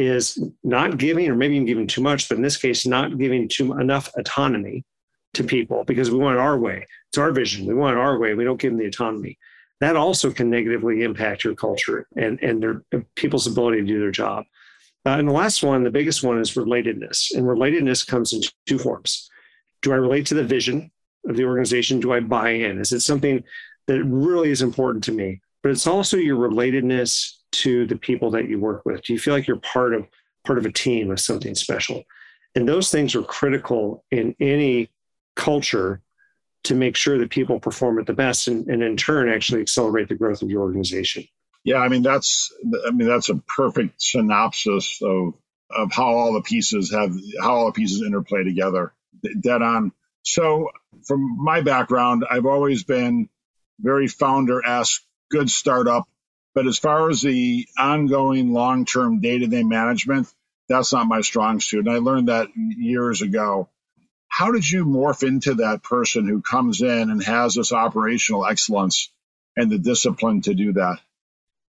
is 0.07 0.41
not 0.63 0.97
giving, 0.97 1.29
or 1.29 1.35
maybe 1.35 1.55
even 1.55 1.67
giving 1.67 1.87
too 1.87 2.01
much, 2.01 2.27
but 2.27 2.35
in 2.35 2.41
this 2.41 2.57
case, 2.57 2.85
not 2.85 3.17
giving 3.17 3.47
too 3.47 3.73
enough 3.79 4.11
autonomy 4.15 4.83
to 5.33 5.43
people 5.43 5.83
because 5.85 6.11
we 6.11 6.17
want 6.17 6.37
our 6.37 6.57
way. 6.57 6.85
It's 7.09 7.17
our 7.17 7.31
vision. 7.31 7.65
We 7.65 7.73
want 7.73 7.97
our 7.97 8.17
way. 8.17 8.33
We 8.33 8.43
don't 8.43 8.59
give 8.59 8.71
them 8.71 8.79
the 8.79 8.87
autonomy. 8.87 9.37
That 9.79 9.95
also 9.95 10.31
can 10.31 10.49
negatively 10.49 11.03
impact 11.03 11.43
your 11.43 11.55
culture 11.55 12.07
and, 12.15 12.41
and 12.41 12.61
their 12.61 12.83
people's 13.15 13.47
ability 13.47 13.81
to 13.81 13.87
do 13.87 13.99
their 13.99 14.11
job. 14.11 14.45
Uh, 15.05 15.17
and 15.17 15.27
the 15.27 15.33
last 15.33 15.63
one, 15.63 15.83
the 15.83 15.89
biggest 15.89 16.23
one 16.23 16.39
is 16.39 16.53
relatedness. 16.53 17.35
And 17.35 17.45
relatedness 17.45 18.05
comes 18.05 18.33
in 18.33 18.41
two 18.67 18.77
forms. 18.77 19.29
Do 19.81 19.91
I 19.91 19.95
relate 19.95 20.27
to 20.27 20.35
the 20.35 20.43
vision 20.43 20.91
of 21.27 21.35
the 21.35 21.45
organization? 21.45 21.99
Do 21.99 22.13
I 22.13 22.19
buy 22.19 22.51
in? 22.51 22.79
Is 22.79 22.91
it 22.91 22.99
something 22.99 23.43
that 23.87 24.03
really 24.03 24.51
is 24.51 24.61
important 24.61 25.03
to 25.05 25.11
me? 25.11 25.41
But 25.63 25.71
it's 25.71 25.87
also 25.87 26.17
your 26.17 26.37
relatedness 26.37 27.37
to 27.51 27.85
the 27.85 27.95
people 27.95 28.31
that 28.31 28.49
you 28.49 28.59
work 28.59 28.85
with? 28.85 29.03
Do 29.03 29.13
you 29.13 29.19
feel 29.19 29.33
like 29.33 29.47
you're 29.47 29.57
part 29.57 29.93
of 29.93 30.07
part 30.45 30.57
of 30.57 30.65
a 30.65 30.71
team 30.71 31.11
of 31.11 31.19
something 31.19 31.55
special? 31.55 32.03
And 32.55 32.67
those 32.67 32.91
things 32.91 33.15
are 33.15 33.23
critical 33.23 34.03
in 34.11 34.35
any 34.39 34.89
culture 35.35 36.01
to 36.63 36.75
make 36.75 36.95
sure 36.95 37.17
that 37.17 37.29
people 37.29 37.59
perform 37.59 37.99
at 37.99 38.05
the 38.05 38.13
best 38.13 38.47
and, 38.47 38.67
and 38.67 38.83
in 38.83 38.97
turn 38.97 39.29
actually 39.29 39.61
accelerate 39.61 40.09
the 40.09 40.15
growth 40.15 40.41
of 40.41 40.49
your 40.49 40.61
organization. 40.61 41.23
Yeah, 41.63 41.77
I 41.77 41.89
mean 41.89 42.01
that's 42.01 42.51
I 42.87 42.91
mean 42.91 43.07
that's 43.07 43.29
a 43.29 43.35
perfect 43.35 44.01
synopsis 44.01 44.99
of 45.01 45.33
of 45.69 45.91
how 45.91 46.07
all 46.07 46.33
the 46.33 46.41
pieces 46.41 46.91
have 46.91 47.15
how 47.41 47.55
all 47.55 47.65
the 47.67 47.71
pieces 47.71 48.01
interplay 48.01 48.43
together. 48.43 48.93
Dead 49.39 49.61
on. 49.61 49.91
So 50.23 50.69
from 51.07 51.43
my 51.43 51.61
background, 51.61 52.25
I've 52.29 52.45
always 52.45 52.83
been 52.83 53.29
very 53.79 54.07
founder 54.07 54.65
esque, 54.65 55.01
good 55.29 55.49
startup, 55.49 56.07
but 56.53 56.67
as 56.67 56.77
far 56.77 57.09
as 57.09 57.21
the 57.21 57.67
ongoing 57.77 58.53
long 58.53 58.85
term 58.85 59.21
day 59.21 59.39
to 59.39 59.47
day 59.47 59.63
management, 59.63 60.27
that's 60.67 60.93
not 60.93 61.07
my 61.07 61.21
strong 61.21 61.59
suit. 61.59 61.87
And 61.87 61.95
I 61.95 61.99
learned 61.99 62.29
that 62.29 62.47
years 62.55 63.21
ago. 63.21 63.69
How 64.27 64.51
did 64.51 64.69
you 64.69 64.85
morph 64.85 65.27
into 65.27 65.55
that 65.55 65.83
person 65.83 66.27
who 66.27 66.41
comes 66.41 66.81
in 66.81 67.09
and 67.09 67.21
has 67.23 67.55
this 67.55 67.73
operational 67.73 68.45
excellence 68.45 69.11
and 69.57 69.69
the 69.69 69.77
discipline 69.77 70.41
to 70.43 70.53
do 70.53 70.71
that? 70.73 70.99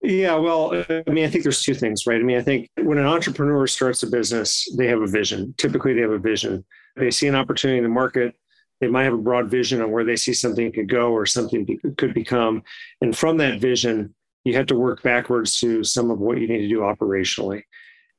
Yeah, 0.03 0.37
well, 0.37 0.73
I 0.89 1.11
mean, 1.11 1.25
I 1.25 1.29
think 1.29 1.43
there's 1.43 1.63
two 1.63 1.75
things, 1.75 2.07
right? 2.07 2.21
I 2.21 2.23
mean, 2.23 2.39
I 2.39 2.43
think 2.43 2.69
when 2.77 2.99
an 2.99 3.07
entrepreneur 3.07 3.67
starts 3.67 4.03
a 4.03 4.07
business, 4.07 4.67
they 4.77 4.87
have 4.87 5.01
a 5.01 5.07
vision. 5.07 5.55
Typically, 5.59 5.95
they 5.95 6.01
have 6.01 6.11
a 6.11 6.19
vision. 6.19 6.65
They 6.97 7.11
see 7.11 7.27
an 7.27 7.35
opportunity 7.35 7.79
in 7.79 7.85
the 7.85 7.91
market. 7.91 8.35
They 8.81 8.89
might 8.89 9.05
have 9.05 9.15
a 9.15 9.19
broad 9.19 9.51
vision 9.51 9.83
on 9.83 9.91
where 9.91 10.05
they 10.05 10.17
see 10.17 10.33
something 10.33 10.71
could 10.73 10.89
go 10.89 11.13
or 11.13 11.27
something 11.27 11.79
could 11.97 12.15
become. 12.15 12.63
And 13.01 13.17
from 13.17 13.39
that 13.39 13.59
vision, 13.61 14.15
you 14.47 14.55
have 14.55 14.67
to 14.67 14.77
work 14.77 15.03
backwards 15.03 15.59
to 15.59 15.83
some 15.83 16.09
of 16.09 16.21
what 16.21 16.39
you 16.39 16.47
need 16.47 16.61
to 16.61 16.69
do 16.69 16.79
operationally. 16.79 17.63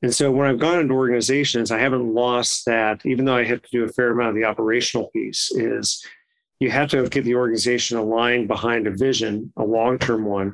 And 0.02 0.14
so 0.14 0.30
when 0.30 0.46
I've 0.46 0.60
gone 0.60 0.80
into 0.80 0.94
organizations, 0.94 1.72
I 1.72 1.80
haven't 1.80 2.14
lost 2.14 2.66
that, 2.66 3.06
even 3.06 3.24
though 3.24 3.38
I 3.38 3.46
have 3.46 3.62
to 3.62 3.70
do 3.72 3.86
a 3.86 3.88
fair 3.88 4.12
amount 4.12 4.32
of 4.32 4.36
the 4.36 4.44
operational 4.44 5.10
piece, 5.12 5.50
is 5.52 6.06
you 6.60 6.70
have 6.70 6.90
to 6.90 7.08
get 7.08 7.24
the 7.24 7.36
organization 7.36 7.98
aligned 7.98 8.50
behind 8.50 8.88
a 8.88 8.92
vision, 8.92 9.54
a 9.56 9.64
long-term 9.64 10.26
one. 10.26 10.54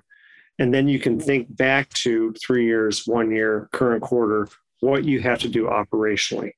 And 0.59 0.71
then 0.71 0.87
you 0.87 0.99
can 0.99 1.19
think 1.19 1.47
back 1.57 1.89
to 1.89 2.33
three 2.33 2.67
years, 2.67 3.07
one 3.07 3.31
year, 3.31 3.67
current 3.73 4.03
quarter, 4.03 4.47
what 4.81 5.05
you 5.05 5.21
have 5.21 5.39
to 5.39 5.49
do 5.49 5.65
operationally. 5.65 6.51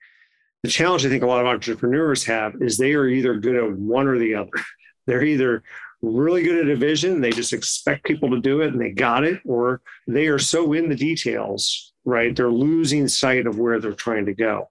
The 0.63 0.69
challenge 0.69 1.05
I 1.05 1.09
think 1.09 1.23
a 1.23 1.27
lot 1.27 1.39
of 1.39 1.47
entrepreneurs 1.47 2.25
have 2.25 2.55
is 2.59 2.77
they 2.77 2.93
are 2.95 3.07
either 3.07 3.35
good 3.35 3.55
at 3.55 3.71
one 3.77 4.07
or 4.07 4.19
the 4.19 4.35
other. 4.35 4.51
They're 5.07 5.23
either 5.23 5.63
really 6.01 6.43
good 6.43 6.65
at 6.65 6.71
a 6.71 6.75
vision. 6.75 7.21
They 7.21 7.31
just 7.31 7.53
expect 7.53 8.05
people 8.05 8.29
to 8.29 8.39
do 8.39 8.61
it 8.61 8.73
and 8.73 8.81
they 8.81 8.91
got 8.91 9.23
it, 9.23 9.41
or 9.45 9.81
they 10.07 10.27
are 10.27 10.39
so 10.39 10.73
in 10.73 10.89
the 10.89 10.95
details, 10.95 11.93
right? 12.03 12.35
They're 12.35 12.49
losing 12.49 13.07
sight 13.07 13.47
of 13.47 13.57
where 13.57 13.79
they're 13.79 13.93
trying 13.93 14.25
to 14.25 14.33
go. 14.33 14.69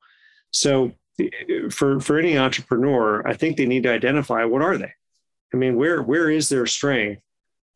So 0.51 0.93
for 1.71 2.01
for 2.01 2.19
any 2.19 2.39
entrepreneur, 2.39 3.27
I 3.27 3.35
think 3.35 3.57
they 3.57 3.67
need 3.67 3.85
to 3.85 3.93
identify 3.93 4.45
what 4.45 4.63
are 4.63 4.79
they? 4.79 4.93
I 5.53 5.57
mean, 5.57 5.77
where 5.77 6.03
where 6.03 6.31
is 6.31 6.49
their 6.49 6.67
strength? 6.67 7.23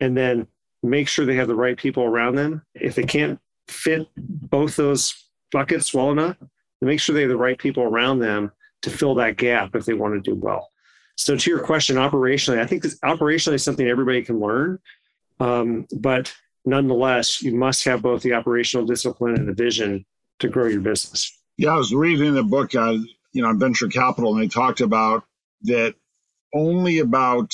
And 0.01 0.17
then 0.17 0.47
make 0.83 1.09
sure 1.09 1.27
they 1.27 1.37
have 1.37 1.49
the 1.49 1.55
right 1.55 1.77
people 1.77 2.05
around 2.05 2.37
them. 2.37 2.63
If 2.75 2.95
they 2.95 3.05
can't 3.05 3.41
fit 3.69 4.07
both 4.17 4.77
those 4.77 5.29
buckets 5.51 5.93
well 5.93 6.11
enough, 6.11 6.37
make 6.81 7.01
sure 7.01 7.15
they 7.15 7.23
have 7.23 7.31
the 7.31 7.37
right 7.37 7.59
people 7.59 7.83
around 7.83 8.21
them 8.21 8.53
to 8.83 8.91
fill 8.91 9.17
that 9.17 9.37
gap 9.37 9.75
if 9.75 9.85
they 9.85 9.95
want 9.95 10.15
to 10.15 10.21
do 10.21 10.37
well. 10.37 10.71
So 11.19 11.37
to 11.37 11.51
your 11.51 11.59
question, 11.59 11.97
operationally, 11.97 12.61
I 12.61 12.67
think 12.67 12.85
this 12.85 12.99
operationally 13.01 13.55
is 13.55 13.65
something 13.65 13.87
everybody 13.87 14.23
can 14.23 14.39
learn. 14.39 14.79
Um, 15.41 15.89
but 15.93 16.33
nonetheless, 16.65 17.43
you 17.43 17.55
must 17.55 17.85
have 17.87 18.03
both 18.03 18.23
the 18.23 18.35
operational 18.35 18.87
discipline 18.87 19.35
and 19.35 19.49
the 19.49 19.53
vision 19.53 20.07
to 20.39 20.49
grow 20.49 20.69
your 20.69 20.81
business. 20.81 21.37
Yeah, 21.57 21.75
I 21.75 21.77
was 21.77 21.93
reading 21.93 22.35
the 22.35 22.45
book, 22.45 22.73
uh, 22.77 22.99
you 23.33 23.43
know, 23.43 23.49
on 23.49 23.59
venture 23.59 23.89
capital, 23.89 24.33
and 24.33 24.43
they 24.43 24.47
talked 24.47 24.81
about 24.81 25.25
that 25.63 25.97
only 26.55 27.01
about 27.01 27.53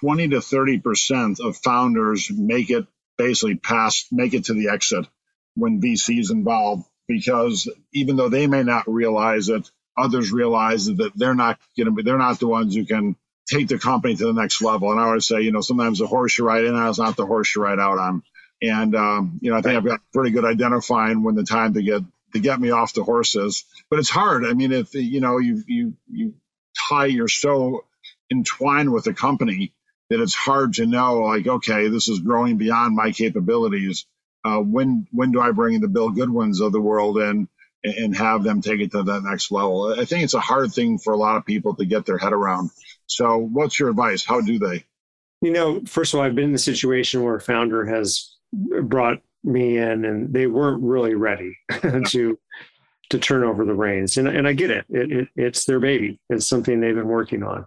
20 0.00 0.28
to 0.28 0.40
30 0.40 0.78
percent 0.80 1.40
of 1.40 1.58
founders 1.58 2.30
make 2.34 2.70
it 2.70 2.86
basically 3.18 3.56
past, 3.56 4.06
make 4.12 4.32
it 4.32 4.46
to 4.46 4.54
the 4.54 4.70
exit 4.70 5.06
when 5.54 5.82
VCs 5.82 6.30
involved, 6.30 6.88
because 7.06 7.68
even 7.92 8.16
though 8.16 8.30
they 8.30 8.46
may 8.46 8.62
not 8.62 8.90
realize 8.90 9.50
it, 9.50 9.70
others 9.98 10.32
realize 10.32 10.86
that 10.86 11.12
they're 11.16 11.34
not 11.34 11.58
going 11.76 11.86
to 11.86 11.92
be, 11.92 12.02
they're 12.02 12.18
not 12.18 12.38
the 12.38 12.48
ones 12.48 12.74
who 12.74 12.84
can 12.84 13.16
take 13.48 13.68
the 13.68 13.78
company 13.78 14.14
to 14.14 14.26
the 14.26 14.32
next 14.32 14.62
level. 14.62 14.90
And 14.90 15.00
I 15.00 15.04
always 15.04 15.26
say, 15.26 15.40
you 15.42 15.52
know, 15.52 15.60
sometimes 15.60 15.98
the 15.98 16.06
horse 16.06 16.36
you 16.38 16.46
ride 16.46 16.64
in 16.64 16.76
is 16.76 16.98
not 16.98 17.16
the 17.16 17.26
horse 17.26 17.54
you 17.54 17.62
ride 17.62 17.78
out 17.78 17.98
on. 17.98 18.22
And 18.60 18.94
um, 18.94 19.38
you 19.40 19.50
know, 19.50 19.56
I 19.56 19.62
think 19.62 19.76
I've 19.76 19.84
got 19.84 20.00
pretty 20.12 20.30
good 20.30 20.44
identifying 20.44 21.22
when 21.22 21.34
the 21.34 21.44
time 21.44 21.74
to 21.74 21.82
get 21.82 22.02
to 22.32 22.40
get 22.40 22.60
me 22.60 22.70
off 22.70 22.92
the 22.92 23.04
horses. 23.04 23.64
But 23.88 24.00
it's 24.00 24.10
hard. 24.10 24.44
I 24.44 24.52
mean, 24.52 24.72
if 24.72 24.94
you 24.94 25.20
know 25.20 25.38
you 25.38 25.62
you 25.66 25.94
you 26.10 26.34
tie 26.88 27.06
you're 27.06 27.28
so 27.28 27.84
entwined 28.30 28.92
with 28.92 29.04
the 29.04 29.14
company 29.14 29.72
that 30.10 30.20
it's 30.20 30.34
hard 30.34 30.74
to 30.74 30.86
know 30.86 31.20
like 31.20 31.46
okay 31.46 31.88
this 31.88 32.08
is 32.08 32.20
growing 32.20 32.58
beyond 32.58 32.94
my 32.94 33.10
capabilities 33.10 34.06
uh, 34.44 34.58
when 34.58 35.06
when 35.12 35.32
do 35.32 35.40
i 35.40 35.50
bring 35.50 35.80
the 35.80 35.88
bill 35.88 36.10
goodwins 36.10 36.60
of 36.60 36.72
the 36.72 36.80
world 36.80 37.18
in 37.18 37.48
and 37.84 38.16
have 38.16 38.42
them 38.42 38.60
take 38.60 38.80
it 38.80 38.90
to 38.92 39.02
that 39.02 39.22
next 39.22 39.50
level. 39.50 39.94
I 39.98 40.04
think 40.04 40.24
it's 40.24 40.34
a 40.34 40.40
hard 40.40 40.72
thing 40.72 40.98
for 40.98 41.12
a 41.12 41.16
lot 41.16 41.36
of 41.36 41.46
people 41.46 41.74
to 41.76 41.84
get 41.84 42.06
their 42.06 42.18
head 42.18 42.32
around. 42.32 42.70
So 43.06 43.38
what's 43.38 43.78
your 43.78 43.90
advice? 43.90 44.24
How 44.24 44.40
do 44.40 44.58
they? 44.58 44.84
You 45.40 45.52
know 45.52 45.80
first 45.86 46.12
of 46.12 46.18
all 46.18 46.26
i've 46.26 46.34
been 46.34 46.46
in 46.46 46.52
the 46.52 46.58
situation 46.58 47.22
where 47.22 47.36
a 47.36 47.40
founder 47.40 47.86
has 47.86 48.34
brought 48.82 49.18
me 49.44 49.78
in 49.78 50.04
and 50.04 50.32
they 50.32 50.48
weren't 50.48 50.82
really 50.82 51.14
ready 51.14 51.56
to 52.08 52.36
to 53.10 53.18
turn 53.18 53.42
over 53.44 53.64
the 53.64 53.74
reins. 53.74 54.16
And, 54.16 54.26
and 54.28 54.48
i 54.48 54.52
get 54.52 54.70
it. 54.70 54.84
It, 54.90 55.12
it. 55.12 55.28
it's 55.36 55.64
their 55.64 55.80
baby. 55.80 56.20
It's 56.28 56.46
something 56.46 56.80
they've 56.80 56.94
been 56.94 57.06
working 57.06 57.44
on. 57.44 57.64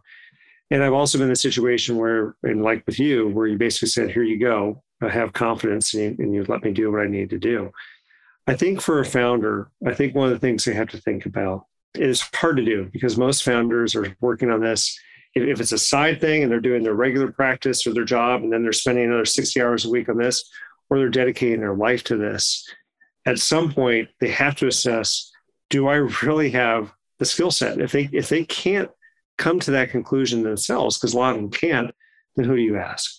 And 0.70 0.84
i've 0.84 0.94
also 0.94 1.18
been 1.18 1.27
in 1.27 1.34
a 1.34 1.36
situation 1.36 1.96
where 1.96 2.36
and 2.44 2.62
like 2.62 2.86
with 2.86 3.00
you 3.00 3.30
where 3.30 3.48
you 3.48 3.58
basically 3.58 3.88
said 3.88 4.12
here 4.12 4.24
you 4.24 4.38
go. 4.38 4.84
I 5.01 5.10
have 5.10 5.34
confidence 5.34 5.94
and 5.94 6.03
you, 6.03 6.15
and 6.20 6.36
you 6.36 6.46
let 6.48 6.63
me 6.63 6.72
do 6.72 6.91
what 6.91 7.01
i 7.01 7.08
need 7.08 7.30
to 7.30 7.39
do 7.39 7.72
i 8.51 8.55
think 8.55 8.81
for 8.81 9.00
a 9.00 9.05
founder 9.05 9.72
i 9.88 9.93
think 9.93 10.13
one 10.13 10.27
of 10.27 10.34
the 10.34 10.39
things 10.39 10.63
they 10.63 10.74
have 10.74 10.89
to 10.89 10.98
think 10.98 11.25
about 11.25 11.65
is 11.96 12.22
hard 12.34 12.58
to 12.58 12.65
do 12.65 12.89
because 12.93 13.17
most 13.17 13.43
founders 13.43 13.96
are 13.96 14.15
working 14.22 14.51
on 14.51 14.62
this 14.62 14.98
if 15.34 15.60
it's 15.62 15.72
a 15.72 15.77
side 15.77 16.20
thing 16.20 16.43
and 16.43 16.51
they're 16.51 16.60
doing 16.60 16.84
their 16.84 16.93
regular 16.93 17.31
practice 17.31 17.88
or 17.88 17.93
their 17.93 18.03
job 18.03 18.43
and 18.43 18.51
then 18.51 18.63
they're 18.63 18.74
spending 18.74 19.05
another 19.05 19.25
60 19.25 19.62
hours 19.62 19.86
a 19.86 19.89
week 19.89 20.10
on 20.10 20.17
this 20.17 20.43
or 20.91 21.00
they're 21.00 21.10
dedicating 21.10 21.62
their 21.62 21.74
life 21.74 22.03
to 22.03 22.17
this, 22.17 22.70
at 23.25 23.39
some 23.39 23.72
point 23.72 24.10
they 24.20 24.29
have 24.29 24.55
to 24.58 24.67
assess, 24.67 25.31
do 25.70 25.88
I 25.88 25.96
really 25.96 26.51
have 26.51 26.93
the 27.17 27.25
skill 27.25 27.50
set? 27.50 27.79
If 27.79 27.93
they 27.93 28.10
if 28.12 28.27
they 28.27 28.43
can't 28.43 28.91
come 29.38 29.60
to 29.62 29.72
that 29.72 29.89
conclusion 29.89 30.43
themselves, 30.43 30.98
because 30.98 31.13
a 31.13 31.17
lot 31.17 31.34
of 31.34 31.38
them 31.38 31.50
can't, 31.50 31.91
then 32.36 32.46
who 32.46 32.58
do 32.58 32.62
you 32.62 32.77
ask? 32.77 33.10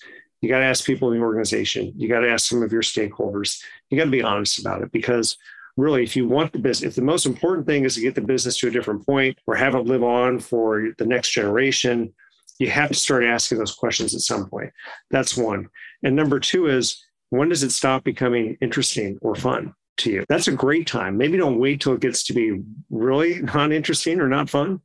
You 0.43 0.49
got 0.49 0.59
to 0.59 0.67
ask 0.67 0.85
people 0.85 1.11
in 1.11 1.19
the 1.19 1.25
organization. 1.25 1.93
You 1.97 2.09
got 2.09 2.21
to 2.21 2.31
ask 2.31 2.47
some 2.47 2.63
of 2.63 2.73
your 2.73 2.83
stakeholders. 2.83 3.63
You 3.89 3.97
got 3.97 4.05
to 4.05 4.11
be 4.11 4.23
honest 4.23 4.59
about 4.59 4.83
it 4.83 4.91
because 4.91 5.39
really, 5.77 6.03
if 6.03 6.17
you 6.17 6.29
want 6.29 6.53
the 6.53 6.59
business, 6.59 6.91
if 6.91 6.97
the 6.97 7.03
most 7.03 7.27
important 7.27 7.67
thing 7.67 7.85
is 7.85 7.95
to 7.95 8.01
get 8.01 8.17
the 8.17 8.21
business 8.21 8.59
to 8.59 8.69
a 8.69 8.71
different 8.71 9.07
point 9.07 9.39
or 9.47 9.55
have 9.55 9.77
it 9.77 9.87
live 9.87 10.03
on 10.03 10.41
for 10.41 10.89
the 10.99 11.07
next 11.07 11.31
generation, 11.31 12.13
you 12.59 12.69
have 12.71 12.89
to 12.89 12.95
start 12.95 13.25
asking 13.25 13.59
those 13.59 13.75
questions 13.75 14.15
at 14.15 14.21
some 14.21 14.51
point. 14.51 14.71
That's 15.11 15.37
one. 15.37 15.69
And 16.03 16.17
number 16.17 16.41
two 16.41 16.67
is 16.67 17.03
when 17.31 17.49
does 17.49 17.63
it 17.63 17.71
stop 17.71 18.05
becoming 18.05 18.59
interesting 18.61 19.19
or 19.23 19.37
fun 19.37 19.75
to 19.99 20.11
you? 20.11 20.25
That's 20.29 20.49
a 20.49 20.53
great 20.53 20.89
time. 20.89 21.17
Maybe 21.17 21.39
don't 21.39 21.61
wait 21.61 21.81
till 21.81 21.95
it 21.95 22.01
gets 22.01 22.25
to 22.25 22.33
be 22.33 22.61
really 22.91 23.41
not 23.55 23.73
interesting 23.73 24.21
or 24.21 24.29
not 24.29 24.51
fun, 24.51 24.81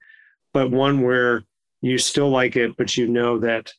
but 0.54 0.72
one 0.72 1.02
where 1.02 1.44
you 1.82 1.98
still 1.98 2.30
like 2.30 2.56
it, 2.56 2.78
but 2.78 2.96
you 2.96 3.08
know 3.08 3.40
that 3.40 3.74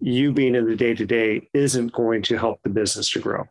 you 0.00 0.32
being 0.32 0.54
in 0.54 0.66
the 0.66 0.76
day 0.76 0.94
to 0.94 1.06
day 1.06 1.48
isn't 1.54 1.92
going 1.92 2.22
to 2.22 2.36
help 2.36 2.62
the 2.62 2.70
business 2.70 3.10
to 3.10 3.20
grow. 3.20 3.44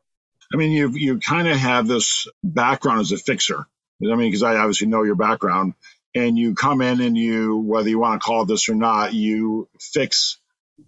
I 0.53 0.57
mean, 0.57 0.71
you 0.71 0.89
you 0.89 1.19
kind 1.19 1.47
of 1.47 1.57
have 1.57 1.87
this 1.87 2.27
background 2.43 3.01
as 3.01 3.11
a 3.11 3.17
fixer. 3.17 3.67
I 4.01 4.15
mean, 4.15 4.29
because 4.29 4.43
I 4.43 4.55
obviously 4.57 4.87
know 4.87 5.03
your 5.03 5.15
background, 5.15 5.73
and 6.15 6.37
you 6.37 6.55
come 6.55 6.81
in 6.81 7.01
and 7.01 7.17
you, 7.17 7.57
whether 7.57 7.89
you 7.89 7.99
want 7.99 8.21
to 8.21 8.25
call 8.25 8.45
this 8.45 8.69
or 8.69 8.75
not, 8.75 9.13
you 9.13 9.67
fix 9.79 10.37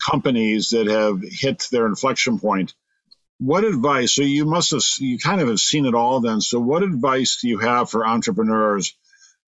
companies 0.10 0.69
that 0.69 0.88
have 0.88 1.22
hit 1.24 1.67
their 1.72 1.88
inflection 1.88 2.39
point 2.39 2.74
what 3.39 3.63
advice? 3.63 4.12
So 4.13 4.22
you 4.22 4.46
must 4.46 4.72
have 4.72 4.84
you 5.00 5.17
kind 5.17 5.41
of 5.41 5.48
have 5.48 5.60
seen 5.60 5.86
it 5.86 5.96
all 5.96 6.19
then. 6.19 6.41
So 6.41 6.60
what 6.60 6.84
advice 6.84 7.39
do 7.41 7.48
you 7.48 7.58
have 7.60 7.89
for 7.89 8.05
entrepreneurs 8.05 8.96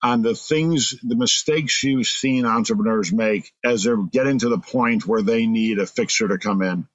on 0.04 0.22
the 0.22 0.36
things, 0.36 0.96
the 1.04 1.16
mistakes 1.16 1.84
you've 1.84 2.08
seen 2.08 2.46
entrepreneurs 2.46 3.14
make 3.14 3.52
as 3.64 3.84
they're 3.84 3.98
getting 3.98 4.40
to 4.40 4.50
the 4.50 4.58
point 4.58 5.06
where 5.06 5.22
they 5.22 5.46
need 5.46 5.80
a 5.80 5.86
fixer 5.86 6.28
to 6.28 6.38
come 6.38 6.62
in? 6.62 6.88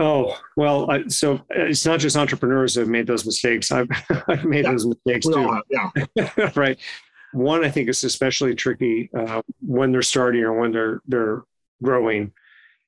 Oh 0.00 0.38
well, 0.56 0.90
I, 0.90 1.08
so 1.08 1.40
it's 1.50 1.84
not 1.84 1.98
just 1.98 2.16
entrepreneurs 2.16 2.74
that 2.74 2.82
have 2.82 2.88
made 2.88 3.06
those 3.06 3.26
mistakes. 3.26 3.72
I've 3.72 3.88
I've 4.28 4.44
made 4.44 4.64
yeah. 4.64 4.70
those 4.70 4.86
mistakes 4.86 5.26
too. 5.26 5.52
Have, 5.52 5.62
yeah, 6.14 6.50
right. 6.56 6.78
One 7.32 7.64
I 7.64 7.70
think 7.70 7.88
is 7.88 8.04
especially 8.04 8.54
tricky 8.54 9.10
uh, 9.16 9.42
when 9.60 9.90
they're 9.90 10.02
starting 10.02 10.42
or 10.42 10.58
when 10.58 10.72
they're 10.72 11.00
they're 11.06 11.42
growing 11.82 12.32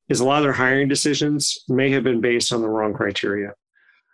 is 0.08 0.20
a 0.20 0.24
lot 0.24 0.38
of 0.38 0.44
their 0.44 0.52
hiring 0.52 0.88
decisions 0.88 1.64
may 1.68 1.90
have 1.90 2.04
been 2.04 2.20
based 2.20 2.52
on 2.52 2.62
the 2.62 2.68
wrong 2.68 2.92
criteria. 2.92 3.54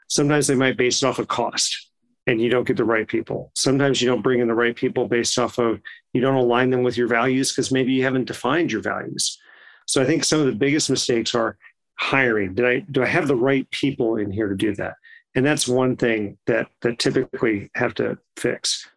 Sometimes 0.08 0.46
they 0.46 0.54
might 0.54 0.76
base 0.76 1.02
it 1.02 1.06
off 1.06 1.18
of 1.18 1.28
cost 1.28 1.85
and 2.26 2.40
you 2.40 2.50
don't 2.50 2.66
get 2.66 2.76
the 2.76 2.84
right 2.84 3.06
people. 3.06 3.52
Sometimes 3.54 4.02
you 4.02 4.08
don't 4.08 4.22
bring 4.22 4.40
in 4.40 4.48
the 4.48 4.54
right 4.54 4.74
people 4.74 5.06
based 5.06 5.38
off 5.38 5.58
of 5.58 5.80
you 6.12 6.20
don't 6.20 6.34
align 6.34 6.70
them 6.70 6.82
with 6.82 6.96
your 6.96 7.08
values 7.08 7.52
because 7.52 7.70
maybe 7.70 7.92
you 7.92 8.02
haven't 8.02 8.24
defined 8.24 8.72
your 8.72 8.82
values. 8.82 9.38
So 9.86 10.02
I 10.02 10.04
think 10.04 10.24
some 10.24 10.40
of 10.40 10.46
the 10.46 10.52
biggest 10.52 10.90
mistakes 10.90 11.34
are 11.34 11.56
hiring. 11.94 12.54
Did 12.54 12.66
I 12.66 12.80
do 12.90 13.02
I 13.02 13.06
have 13.06 13.28
the 13.28 13.36
right 13.36 13.70
people 13.70 14.16
in 14.16 14.30
here 14.30 14.48
to 14.48 14.56
do 14.56 14.74
that? 14.74 14.94
And 15.34 15.44
that's 15.44 15.68
one 15.68 15.96
thing 15.96 16.38
that 16.46 16.68
that 16.82 16.98
typically 16.98 17.70
have 17.74 17.94
to 17.94 18.18
fix. 18.36 18.88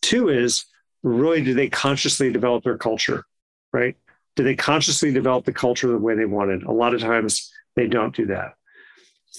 Two 0.00 0.28
is 0.28 0.64
really 1.02 1.42
do 1.42 1.54
they 1.54 1.68
consciously 1.68 2.32
develop 2.32 2.64
their 2.64 2.78
culture, 2.78 3.24
right? 3.72 3.96
Do 4.36 4.44
they 4.44 4.54
consciously 4.56 5.12
develop 5.12 5.44
the 5.44 5.52
culture 5.52 5.88
the 5.88 5.98
way 5.98 6.14
they 6.14 6.24
wanted? 6.24 6.62
A 6.62 6.72
lot 6.72 6.94
of 6.94 7.00
times 7.00 7.52
they 7.76 7.86
don't 7.86 8.14
do 8.14 8.26
that. 8.26 8.54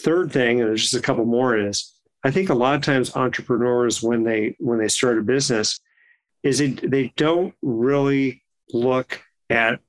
Third 0.01 0.31
thing, 0.31 0.59
and 0.59 0.69
there's 0.69 0.83
just 0.83 0.93
a 0.93 1.01
couple 1.01 1.25
more, 1.25 1.57
is 1.57 1.98
I 2.23 2.31
think 2.31 2.49
a 2.49 2.55
lot 2.55 2.75
of 2.75 2.81
times 2.81 3.15
entrepreneurs 3.15 4.03
when 4.03 4.23
they 4.23 4.55
when 4.59 4.79
they 4.79 4.87
start 4.87 5.17
a 5.17 5.21
business 5.21 5.79
is 6.43 6.59
it, 6.61 6.89
they 6.89 7.13
don't 7.15 7.53
really 7.61 8.43
look 8.71 9.21
at 9.49 9.79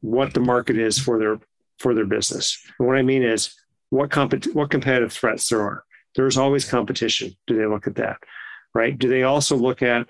what 0.00 0.34
the 0.34 0.40
market 0.40 0.78
is 0.78 0.98
for 0.98 1.18
their 1.18 1.38
for 1.78 1.94
their 1.94 2.06
business. 2.06 2.58
And 2.78 2.86
what 2.88 2.96
I 2.96 3.02
mean 3.02 3.22
is 3.22 3.54
what 3.90 4.10
comp- 4.10 4.52
what 4.54 4.70
competitive 4.70 5.12
threats 5.12 5.48
there 5.48 5.62
are. 5.62 5.84
There's 6.14 6.36
always 6.36 6.68
competition. 6.68 7.32
Do 7.46 7.56
they 7.56 7.66
look 7.66 7.86
at 7.86 7.96
that? 7.96 8.18
Right? 8.74 8.98
Do 8.98 9.08
they 9.08 9.22
also 9.22 9.56
look 9.56 9.82
at 9.82 10.08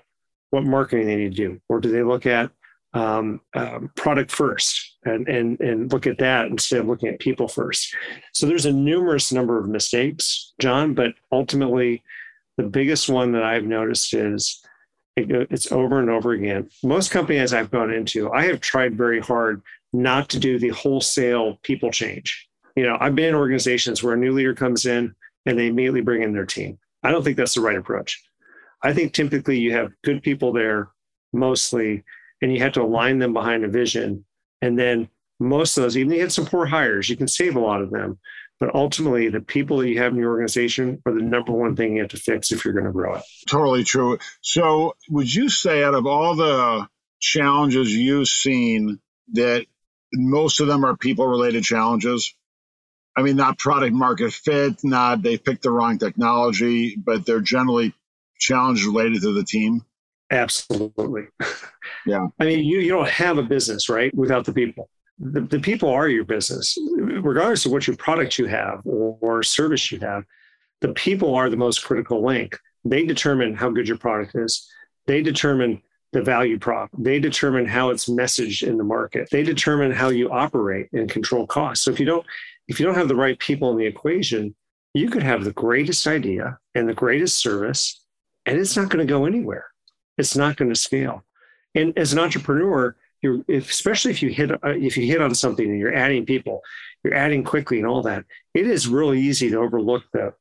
what 0.49 0.63
marketing 0.63 1.07
they 1.07 1.15
need 1.15 1.35
to 1.35 1.49
do? 1.49 1.61
Or 1.69 1.79
do 1.79 1.91
they 1.91 2.03
look 2.03 2.25
at 2.25 2.51
um, 2.93 3.41
um, 3.55 3.91
product 3.95 4.31
first 4.31 4.88
and, 5.05 5.27
and, 5.27 5.59
and 5.61 5.91
look 5.91 6.07
at 6.07 6.17
that 6.17 6.47
instead 6.47 6.81
of 6.81 6.87
looking 6.87 7.09
at 7.09 7.19
people 7.19 7.47
first. 7.47 7.95
So 8.33 8.45
there's 8.45 8.65
a 8.65 8.71
numerous 8.71 9.31
number 9.31 9.57
of 9.57 9.67
mistakes, 9.67 10.53
John, 10.59 10.93
but 10.93 11.13
ultimately 11.31 12.03
the 12.57 12.63
biggest 12.63 13.09
one 13.09 13.31
that 13.31 13.43
I've 13.43 13.63
noticed 13.63 14.13
is 14.13 14.61
it's 15.15 15.71
over 15.71 15.99
and 15.99 16.09
over 16.09 16.31
again. 16.31 16.69
Most 16.83 17.11
companies 17.11 17.53
I've 17.53 17.71
gone 17.71 17.91
into, 17.91 18.31
I 18.31 18.45
have 18.45 18.61
tried 18.61 18.97
very 18.97 19.19
hard 19.19 19.61
not 19.91 20.29
to 20.29 20.39
do 20.39 20.59
the 20.59 20.69
wholesale 20.69 21.57
people 21.63 21.91
change. 21.91 22.47
You 22.75 22.83
know, 22.83 22.97
I've 22.99 23.15
been 23.15 23.29
in 23.29 23.35
organizations 23.35 24.03
where 24.03 24.13
a 24.13 24.17
new 24.17 24.31
leader 24.31 24.53
comes 24.53 24.85
in 24.85 25.13
and 25.45 25.57
they 25.57 25.67
immediately 25.67 26.01
bring 26.01 26.21
in 26.23 26.33
their 26.33 26.45
team. 26.45 26.77
I 27.03 27.11
don't 27.11 27.23
think 27.23 27.37
that's 27.37 27.55
the 27.55 27.61
right 27.61 27.77
approach. 27.77 28.21
I 28.81 28.93
think 28.93 29.13
typically 29.13 29.59
you 29.59 29.73
have 29.73 29.91
good 30.03 30.21
people 30.21 30.53
there 30.53 30.89
mostly 31.33 32.03
and 32.41 32.53
you 32.53 32.61
have 32.61 32.73
to 32.73 32.81
align 32.81 33.19
them 33.19 33.33
behind 33.33 33.65
a 33.65 33.67
vision. 33.67 34.25
And 34.61 34.77
then 34.77 35.09
most 35.39 35.77
of 35.77 35.83
those, 35.83 35.97
even 35.97 36.11
if 36.11 36.17
you 36.17 36.21
had 36.21 36.31
some 36.31 36.45
poor 36.45 36.65
hires, 36.65 37.09
you 37.09 37.17
can 37.17 37.27
save 37.27 37.55
a 37.55 37.59
lot 37.59 37.81
of 37.81 37.91
them. 37.91 38.19
But 38.59 38.75
ultimately, 38.75 39.29
the 39.29 39.39
people 39.39 39.77
that 39.77 39.89
you 39.89 39.99
have 39.99 40.11
in 40.11 40.19
your 40.19 40.31
organization 40.31 41.01
are 41.05 41.13
the 41.13 41.21
number 41.21 41.53
one 41.53 41.77
thing 41.77 41.95
you 41.95 42.01
have 42.01 42.11
to 42.11 42.17
fix 42.17 42.51
if 42.51 42.65
you're 42.65 42.73
going 42.73 42.85
to 42.85 42.91
grow 42.91 43.15
it. 43.15 43.23
Totally 43.47 43.85
true. 43.85 44.19
So, 44.41 44.95
would 45.09 45.33
you 45.33 45.49
say 45.49 45.81
out 45.81 45.93
of 45.93 46.05
all 46.05 46.35
the 46.35 46.87
challenges 47.21 47.95
you've 47.95 48.27
seen, 48.27 48.99
that 49.33 49.65
most 50.13 50.59
of 50.59 50.67
them 50.67 50.83
are 50.83 50.97
people 50.97 51.25
related 51.25 51.63
challenges? 51.63 52.33
I 53.15 53.21
mean, 53.21 53.37
not 53.37 53.57
product 53.57 53.93
market 53.93 54.33
fit, 54.33 54.83
not 54.83 55.21
they 55.21 55.37
picked 55.37 55.63
the 55.63 55.71
wrong 55.71 55.97
technology, 55.97 56.97
but 56.97 57.25
they're 57.25 57.39
generally 57.39 57.93
challenges 58.39 58.85
related 58.85 59.21
to 59.21 59.33
the 59.33 59.43
team. 59.43 59.85
Absolutely. 60.31 61.27
Yeah. 62.05 62.27
I 62.39 62.45
mean, 62.45 62.63
you, 62.63 62.79
you 62.79 62.89
don't 62.89 63.09
have 63.09 63.37
a 63.37 63.43
business, 63.43 63.89
right, 63.89 64.13
without 64.15 64.45
the 64.45 64.53
people. 64.53 64.89
The, 65.19 65.41
the 65.41 65.59
people 65.59 65.89
are 65.89 66.07
your 66.07 66.23
business, 66.23 66.77
regardless 66.97 67.65
of 67.65 67.71
what 67.71 67.87
your 67.87 67.97
product 67.97 68.37
you 68.37 68.45
have 68.45 68.81
or, 68.85 69.17
or 69.21 69.43
service 69.43 69.91
you 69.91 69.99
have. 69.99 70.23
The 70.81 70.93
people 70.93 71.35
are 71.35 71.49
the 71.49 71.57
most 71.57 71.83
critical 71.83 72.23
link. 72.23 72.57
They 72.85 73.05
determine 73.05 73.55
how 73.55 73.69
good 73.69 73.87
your 73.87 73.97
product 73.97 74.35
is. 74.35 74.65
They 75.07 75.21
determine 75.21 75.81
the 76.13 76.21
value 76.21 76.57
prop. 76.57 76.89
They 76.97 77.19
determine 77.19 77.65
how 77.65 77.89
it's 77.89 78.07
messaged 78.07 78.65
in 78.65 78.77
the 78.77 78.83
market. 78.83 79.27
They 79.31 79.43
determine 79.43 79.91
how 79.91 80.09
you 80.09 80.31
operate 80.31 80.87
and 80.93 81.09
control 81.09 81.45
costs. 81.45 81.83
So 81.83 81.91
if 81.91 81.99
you 81.99 82.05
don't, 82.05 82.25
if 82.67 82.79
you 82.79 82.85
don't 82.85 82.95
have 82.95 83.09
the 83.09 83.15
right 83.15 83.37
people 83.39 83.71
in 83.71 83.77
the 83.77 83.85
equation, 83.85 84.55
you 84.93 85.09
could 85.09 85.23
have 85.23 85.43
the 85.43 85.51
greatest 85.51 86.07
idea 86.07 86.57
and 86.73 86.87
the 86.87 86.93
greatest 86.93 87.37
service, 87.37 88.03
and 88.45 88.57
it's 88.57 88.77
not 88.77 88.89
going 88.89 89.05
to 89.05 89.11
go 89.11 89.25
anywhere. 89.25 89.65
It's 90.19 90.35
not 90.35 90.57
going 90.57 90.69
to 90.69 90.75
scale. 90.75 91.23
And 91.75 91.97
as 91.97 92.13
an 92.13 92.19
entrepreneur, 92.19 92.95
you're 93.21 93.43
if, 93.47 93.69
especially 93.69 94.11
if 94.11 94.21
you 94.21 94.29
hit 94.29 94.51
uh, 94.51 94.57
if 94.63 94.97
you 94.97 95.05
hit 95.05 95.21
on 95.21 95.35
something 95.35 95.65
and 95.65 95.79
you're 95.79 95.93
adding 95.93 96.25
people, 96.25 96.61
you're 97.03 97.13
adding 97.13 97.43
quickly 97.43 97.77
and 97.77 97.87
all 97.87 98.01
that. 98.03 98.25
It 98.53 98.67
is 98.67 98.87
really 98.87 99.19
easy 99.19 99.49
to 99.49 99.57
overlook 99.57 100.03
the 100.13 100.33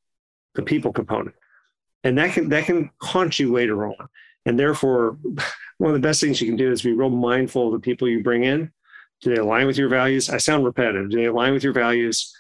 the 0.55 0.63
people 0.63 0.93
component, 0.93 1.35
and 2.05 2.17
that 2.19 2.33
can 2.33 2.49
that 2.51 2.65
can 2.65 2.91
haunt 3.03 3.39
you 3.39 3.53
later 3.53 3.87
on. 3.87 4.09
And 4.47 4.59
therefore, 4.59 5.19
one 5.79 5.91
of 5.91 5.95
the 5.95 6.07
best 6.07 6.21
things 6.21 6.41
you 6.41 6.47
can 6.47 6.57
do 6.57 6.71
is 6.71 6.83
be 6.83 6.93
real 6.93 7.11
mindful 7.11 7.67
of 7.67 7.73
the 7.73 7.81
people 7.81 8.09
you 8.09 8.23
bring 8.23 8.45
in. 8.45 8.73
Do 9.21 9.35
they 9.35 9.41
align 9.41 9.67
with 9.67 9.77
your 9.77 9.89
values? 9.89 10.31
I 10.31 10.39
sound 10.39 10.65
repetitive. 10.65 11.11
Do 11.11 11.17
they 11.17 11.27
align 11.27 11.53
with 11.53 11.65
your 11.65 11.73
values? 11.73 12.35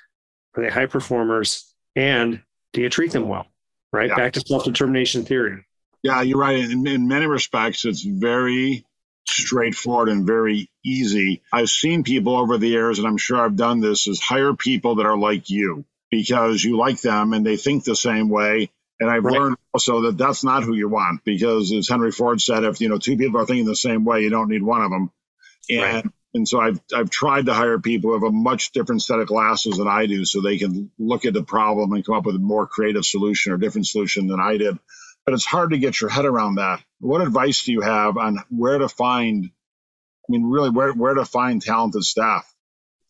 Are 0.57 0.63
they 0.63 0.71
high 0.71 0.87
performers? 0.87 1.75
And 1.97 2.41
do 2.73 2.81
you 2.81 2.89
treat 2.89 3.11
them 3.11 3.29
well? 3.29 3.47
Right? 3.93 4.09
Yeah. 4.09 4.17
Back 4.17 4.35
to 4.35 4.41
self 4.41 4.65
determination 4.65 5.25
theory. 5.25 5.65
Yeah, 6.03 6.23
you're 6.23 6.39
right. 6.39 6.59
In, 6.59 6.87
in 6.87 7.09
many 7.09 7.27
respects, 7.27 7.85
it's 7.85 8.03
very 8.03 8.85
straightforward 9.27 10.09
and 10.09 10.27
very 10.27 10.71
easy. 10.85 11.43
I've 11.53 11.69
seen 11.69 12.03
people 12.03 12.37
over 12.37 12.59
the 12.59 12.69
years, 12.69 12.99
and 12.99 13.07
I'm 13.07 13.17
sure 13.17 13.39
I've 13.39 13.57
done 13.57 13.81
this, 13.81 14.07
is 14.07 14.21
hire 14.21 14.55
people 14.55 14.97
that 14.97 15.07
are 15.07 15.19
like 15.19 15.51
you 15.51 15.85
because 16.11 16.63
you 16.63 16.77
like 16.77 17.01
them 17.01 17.33
and 17.33 17.45
they 17.45 17.57
think 17.57 17.85
the 17.85 17.97
same 17.97 18.29
way. 18.29 18.71
And 19.01 19.09
I've 19.09 19.25
right. 19.25 19.39
learned 19.39 19.57
also 19.73 20.03
that 20.03 20.19
that's 20.19 20.43
not 20.43 20.65
who 20.65 20.75
you 20.75 20.89
want 20.89 21.23
because, 21.25 21.73
as 21.73 21.89
Henry 21.89 22.11
Ford 22.11 22.41
said, 22.41 22.65
if 22.65 22.81
you 22.81 22.89
know 22.89 22.99
two 22.99 23.17
people 23.17 23.41
are 23.41 23.47
thinking 23.47 23.67
the 23.67 23.77
same 23.77 24.05
way, 24.05 24.23
you 24.23 24.31
don't 24.31 24.49
need 24.49 24.63
one 24.63 24.83
of 24.83 24.91
them. 24.91 25.13
And 25.71 25.81
right. 25.81 26.07
and 26.35 26.49
so 26.49 26.61
I've 26.61 26.81
I've 26.93 27.11
tried 27.11 27.47
to 27.47 27.55
hire 27.55 27.79
people 27.79 28.11
who 28.11 28.15
have 28.15 28.29
a 28.29 28.33
much 28.33 28.73
different 28.73 29.05
set 29.05 29.21
of 29.21 29.29
glasses 29.29 29.77
than 29.77 29.87
I 29.87 30.07
do, 30.07 30.25
so 30.25 30.41
they 30.41 30.59
can 30.59 30.91
look 30.99 31.27
at 31.27 31.35
the 31.35 31.45
problem 31.45 31.93
and 31.93 32.05
come 32.05 32.17
up 32.17 32.27
with 32.27 32.35
a 32.35 32.41
more 32.41 32.67
creative 32.67 33.05
solution 33.05 33.53
or 33.53 33.57
different 33.57 33.87
solution 33.87 34.27
than 34.27 34.41
I 34.41 34.57
did 34.57 34.77
but 35.29 35.35
it's 35.35 35.45
hard 35.45 35.73
to 35.73 35.79
get 35.79 36.01
your 36.01 36.09
head 36.09 36.25
around 36.25 36.55
that. 36.55 36.83
What 37.01 37.21
advice 37.21 37.65
do 37.65 37.73
you 37.73 37.83
have 37.83 38.17
on 38.17 38.39
where 38.49 38.79
to 38.79 38.89
find? 38.89 39.45
I 39.45 40.27
mean, 40.31 40.45
really, 40.45 40.71
where 40.71 40.95
where 40.95 41.13
to 41.13 41.27
find 41.27 41.61
talented 41.61 42.03
staff, 42.05 42.51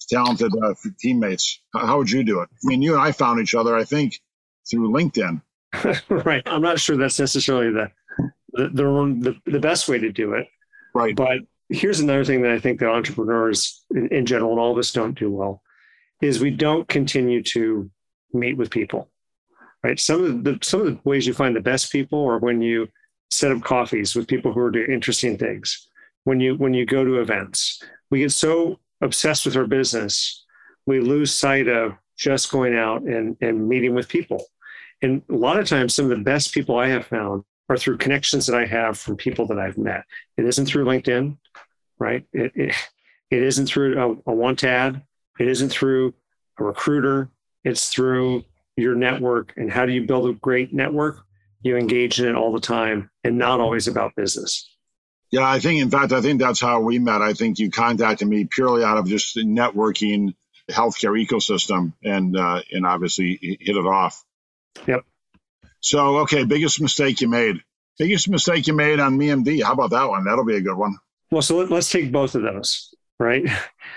talented 0.08 0.52
uh, 0.60 0.74
teammates? 0.98 1.60
How 1.72 1.98
would 1.98 2.10
you 2.10 2.24
do 2.24 2.40
it? 2.40 2.48
I 2.52 2.58
mean, 2.64 2.82
you 2.82 2.94
and 2.94 3.00
I 3.00 3.12
found 3.12 3.38
each 3.38 3.54
other, 3.54 3.76
I 3.76 3.84
think, 3.84 4.20
through 4.68 4.90
LinkedIn. 4.90 5.42
right. 6.24 6.42
I'm 6.44 6.60
not 6.60 6.80
sure 6.80 6.96
that's 6.96 7.20
necessarily 7.20 7.70
the 7.70 7.92
the, 8.52 8.68
the 8.68 9.36
the 9.46 9.60
best 9.60 9.88
way 9.88 10.00
to 10.00 10.10
do 10.10 10.34
it. 10.34 10.48
Right. 10.96 11.14
But 11.14 11.42
here's 11.68 12.00
another 12.00 12.24
thing 12.24 12.42
that 12.42 12.50
I 12.50 12.58
think 12.58 12.80
that 12.80 12.88
entrepreneurs 12.88 13.84
in, 13.94 14.08
in 14.08 14.26
general 14.26 14.50
and 14.50 14.60
all 14.60 14.72
of 14.72 14.78
us 14.78 14.90
don't 14.90 15.16
do 15.16 15.30
well 15.30 15.62
is 16.20 16.40
we 16.40 16.50
don't 16.50 16.88
continue 16.88 17.44
to 17.44 17.88
meet 18.32 18.56
with 18.56 18.70
people 18.70 19.08
right? 19.88 19.98
Some 19.98 20.22
of 20.24 20.44
the 20.44 20.58
some 20.62 20.80
of 20.80 20.86
the 20.86 20.98
ways 21.04 21.26
you 21.26 21.32
find 21.32 21.56
the 21.56 21.60
best 21.60 21.90
people 21.90 22.26
are 22.26 22.38
when 22.38 22.60
you 22.60 22.88
set 23.30 23.50
up 23.50 23.62
coffees 23.62 24.14
with 24.14 24.28
people 24.28 24.52
who 24.52 24.60
are 24.60 24.70
doing 24.70 24.92
interesting 24.92 25.38
things. 25.38 25.88
When 26.24 26.40
you 26.40 26.56
when 26.56 26.74
you 26.74 26.84
go 26.84 27.04
to 27.04 27.20
events, 27.20 27.82
we 28.10 28.20
get 28.20 28.32
so 28.32 28.80
obsessed 29.00 29.46
with 29.46 29.56
our 29.56 29.66
business, 29.66 30.44
we 30.84 31.00
lose 31.00 31.32
sight 31.32 31.68
of 31.68 31.94
just 32.16 32.50
going 32.50 32.76
out 32.76 33.02
and, 33.02 33.36
and 33.40 33.68
meeting 33.68 33.94
with 33.94 34.08
people. 34.08 34.44
And 35.00 35.22
a 35.30 35.34
lot 35.34 35.58
of 35.58 35.66
times, 35.66 35.94
some 35.94 36.10
of 36.10 36.10
the 36.10 36.24
best 36.24 36.52
people 36.52 36.76
I 36.76 36.88
have 36.88 37.06
found 37.06 37.44
are 37.70 37.78
through 37.78 37.98
connections 37.98 38.46
that 38.46 38.56
I 38.56 38.66
have 38.66 38.98
from 38.98 39.16
people 39.16 39.46
that 39.46 39.58
I've 39.58 39.78
met. 39.78 40.04
It 40.36 40.44
isn't 40.44 40.66
through 40.66 40.84
LinkedIn, 40.84 41.38
right? 41.98 42.26
It, 42.32 42.52
it, 42.54 42.74
it 43.30 43.42
isn't 43.42 43.66
through 43.66 44.22
a, 44.26 44.30
a 44.30 44.34
want 44.34 44.64
ad. 44.64 45.02
It 45.38 45.48
isn't 45.48 45.68
through 45.68 46.14
a 46.58 46.64
recruiter. 46.64 47.30
It's 47.64 47.90
through 47.90 48.44
your 48.80 48.94
network 48.94 49.52
and 49.56 49.70
how 49.70 49.86
do 49.86 49.92
you 49.92 50.06
build 50.06 50.28
a 50.30 50.34
great 50.34 50.72
network? 50.72 51.20
You 51.62 51.76
engage 51.76 52.20
in 52.20 52.28
it 52.28 52.34
all 52.34 52.52
the 52.52 52.60
time 52.60 53.10
and 53.24 53.38
not 53.38 53.60
always 53.60 53.88
about 53.88 54.14
business. 54.14 54.70
Yeah 55.30 55.46
i 55.46 55.58
think 55.58 55.82
in 55.82 55.90
fact 55.90 56.12
i 56.12 56.22
think 56.22 56.40
that's 56.40 56.60
how 56.60 56.80
we 56.80 56.98
met. 56.98 57.20
I 57.20 57.34
think 57.34 57.58
you 57.58 57.70
contacted 57.70 58.26
me 58.26 58.46
purely 58.50 58.82
out 58.82 58.96
of 58.96 59.06
just 59.06 59.36
networking 59.36 60.34
healthcare 60.70 61.22
ecosystem 61.22 61.92
and 62.02 62.36
uh, 62.36 62.62
and 62.72 62.86
obviously 62.86 63.38
hit 63.40 63.76
it 63.76 63.86
off. 63.86 64.24
Yep. 64.86 65.04
So 65.80 66.18
okay 66.20 66.44
biggest 66.44 66.80
mistake 66.80 67.20
you 67.20 67.28
made. 67.28 67.56
Biggest 67.98 68.28
mistake 68.28 68.66
you 68.68 68.74
made 68.74 69.00
on 69.00 69.18
MeMD. 69.18 69.62
how 69.62 69.72
about 69.72 69.90
that 69.90 70.08
one? 70.08 70.24
That'll 70.24 70.44
be 70.44 70.56
a 70.56 70.60
good 70.60 70.76
one. 70.76 70.96
Well 71.30 71.42
so 71.42 71.58
let, 71.58 71.72
us 71.72 71.90
take 71.90 72.10
both 72.10 72.34
of 72.34 72.42
those 72.42 72.94
right? 73.18 73.44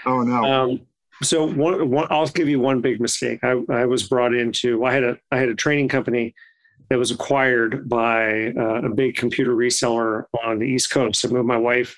Oh 0.06 0.24
no. 0.24 0.44
Um, 0.44 0.82
so 1.22 1.46
one, 1.46 1.90
one, 1.90 2.08
I'll 2.10 2.28
give 2.28 2.50
you 2.50 2.60
one 2.60 2.82
big 2.82 3.00
mistake. 3.00 3.40
I, 3.44 3.62
I 3.70 3.86
was 3.86 4.08
brought 4.08 4.34
into. 4.34 4.86
I 4.86 4.94
had 4.94 5.04
a 5.04 5.18
I 5.32 5.38
had 5.38 5.50
a 5.50 5.56
training 5.56 5.88
company 5.88 6.34
that 6.90 6.98
was 6.98 7.12
acquired 7.12 7.88
by 7.88 8.48
uh, 8.58 8.82
a 8.82 8.90
big 8.90 9.16
computer 9.16 9.56
reseller 9.56 10.26
on 10.44 10.60
the 10.60 10.66
East 10.66 10.92
Coast. 10.92 11.26
I 11.26 11.30
moved 11.30 11.48
my 11.48 11.58
wife 11.58 11.98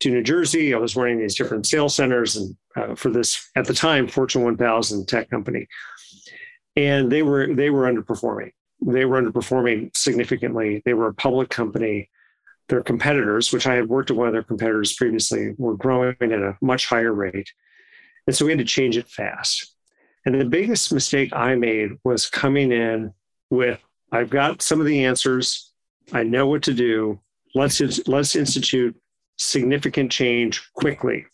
to 0.00 0.10
New 0.10 0.22
Jersey. 0.22 0.74
I 0.74 0.78
was 0.78 0.96
running 0.96 1.18
these 1.18 1.36
different 1.36 1.66
sales 1.66 1.94
centers 1.94 2.36
and 2.36 2.56
uh, 2.76 2.94
for 2.94 3.10
this 3.10 3.50
at 3.56 3.66
the 3.66 3.74
time 3.74 4.08
Fortune 4.08 4.42
1000 4.42 5.06
tech 5.06 5.28
company, 5.28 5.66
and 6.76 7.10
they 7.10 7.22
were 7.22 7.54
they 7.54 7.70
were 7.70 7.92
underperforming. 7.92 8.52
They 8.84 9.04
were 9.04 9.20
underperforming 9.20 9.96
significantly. 9.96 10.82
They 10.84 10.94
were 10.94 11.08
a 11.08 11.14
public 11.14 11.50
company. 11.50 12.08
Their 12.68 12.82
competitors, 12.82 13.52
which 13.52 13.66
I 13.66 13.74
had 13.74 13.88
worked 13.88 14.10
with 14.10 14.18
one 14.18 14.28
of 14.28 14.32
their 14.32 14.44
competitors 14.44 14.94
previously, 14.94 15.54
were 15.58 15.76
growing 15.76 16.16
at 16.20 16.32
a 16.32 16.56
much 16.62 16.86
higher 16.86 17.12
rate 17.12 17.50
and 18.26 18.34
so 18.34 18.44
we 18.44 18.52
had 18.52 18.58
to 18.58 18.64
change 18.64 18.96
it 18.96 19.08
fast. 19.08 19.74
And 20.24 20.40
the 20.40 20.44
biggest 20.44 20.92
mistake 20.92 21.32
I 21.32 21.54
made 21.56 21.90
was 22.04 22.28
coming 22.28 22.70
in 22.70 23.12
with 23.50 23.80
I've 24.12 24.30
got 24.30 24.60
some 24.62 24.78
of 24.78 24.86
the 24.86 25.04
answers. 25.04 25.72
I 26.12 26.22
know 26.22 26.46
what 26.46 26.62
to 26.64 26.74
do. 26.74 27.20
Let's 27.54 27.80
let's 28.06 28.36
institute 28.36 28.96
significant 29.38 30.12
change 30.12 30.70
quickly. 30.74 31.26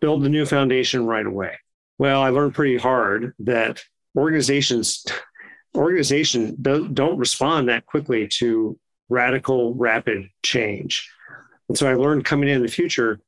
Build 0.00 0.22
the 0.22 0.28
new 0.28 0.46
foundation 0.46 1.06
right 1.06 1.26
away. 1.26 1.58
Well, 1.98 2.22
I 2.22 2.28
learned 2.30 2.54
pretty 2.54 2.76
hard 2.76 3.34
that 3.40 3.82
organizations 4.16 5.04
organization 5.74 6.56
don't 6.62 7.18
respond 7.18 7.68
that 7.68 7.84
quickly 7.86 8.28
to 8.28 8.78
radical 9.08 9.74
rapid 9.74 10.28
change. 10.42 11.10
And 11.68 11.76
so 11.76 11.88
I 11.88 11.94
learned 11.94 12.24
coming 12.24 12.48
in 12.48 12.62
the 12.62 12.68
future 12.68 13.20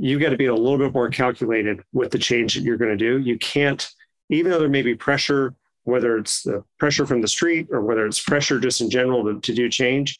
you 0.00 0.18
got 0.18 0.30
to 0.30 0.36
be 0.36 0.46
a 0.46 0.54
little 0.54 0.78
bit 0.78 0.92
more 0.92 1.08
calculated 1.08 1.82
with 1.92 2.10
the 2.10 2.18
change 2.18 2.54
that 2.54 2.62
you're 2.62 2.76
going 2.76 2.96
to 2.96 2.96
do. 2.96 3.18
You 3.18 3.38
can't, 3.38 3.88
even 4.30 4.50
though 4.50 4.58
there 4.58 4.68
may 4.68 4.82
be 4.82 4.94
pressure, 4.94 5.54
whether 5.84 6.16
it's 6.16 6.42
the 6.42 6.64
pressure 6.78 7.06
from 7.06 7.20
the 7.20 7.28
street 7.28 7.68
or 7.70 7.80
whether 7.80 8.06
it's 8.06 8.22
pressure 8.22 8.60
just 8.60 8.80
in 8.80 8.90
general 8.90 9.24
to, 9.24 9.40
to 9.40 9.54
do 9.54 9.68
change, 9.68 10.18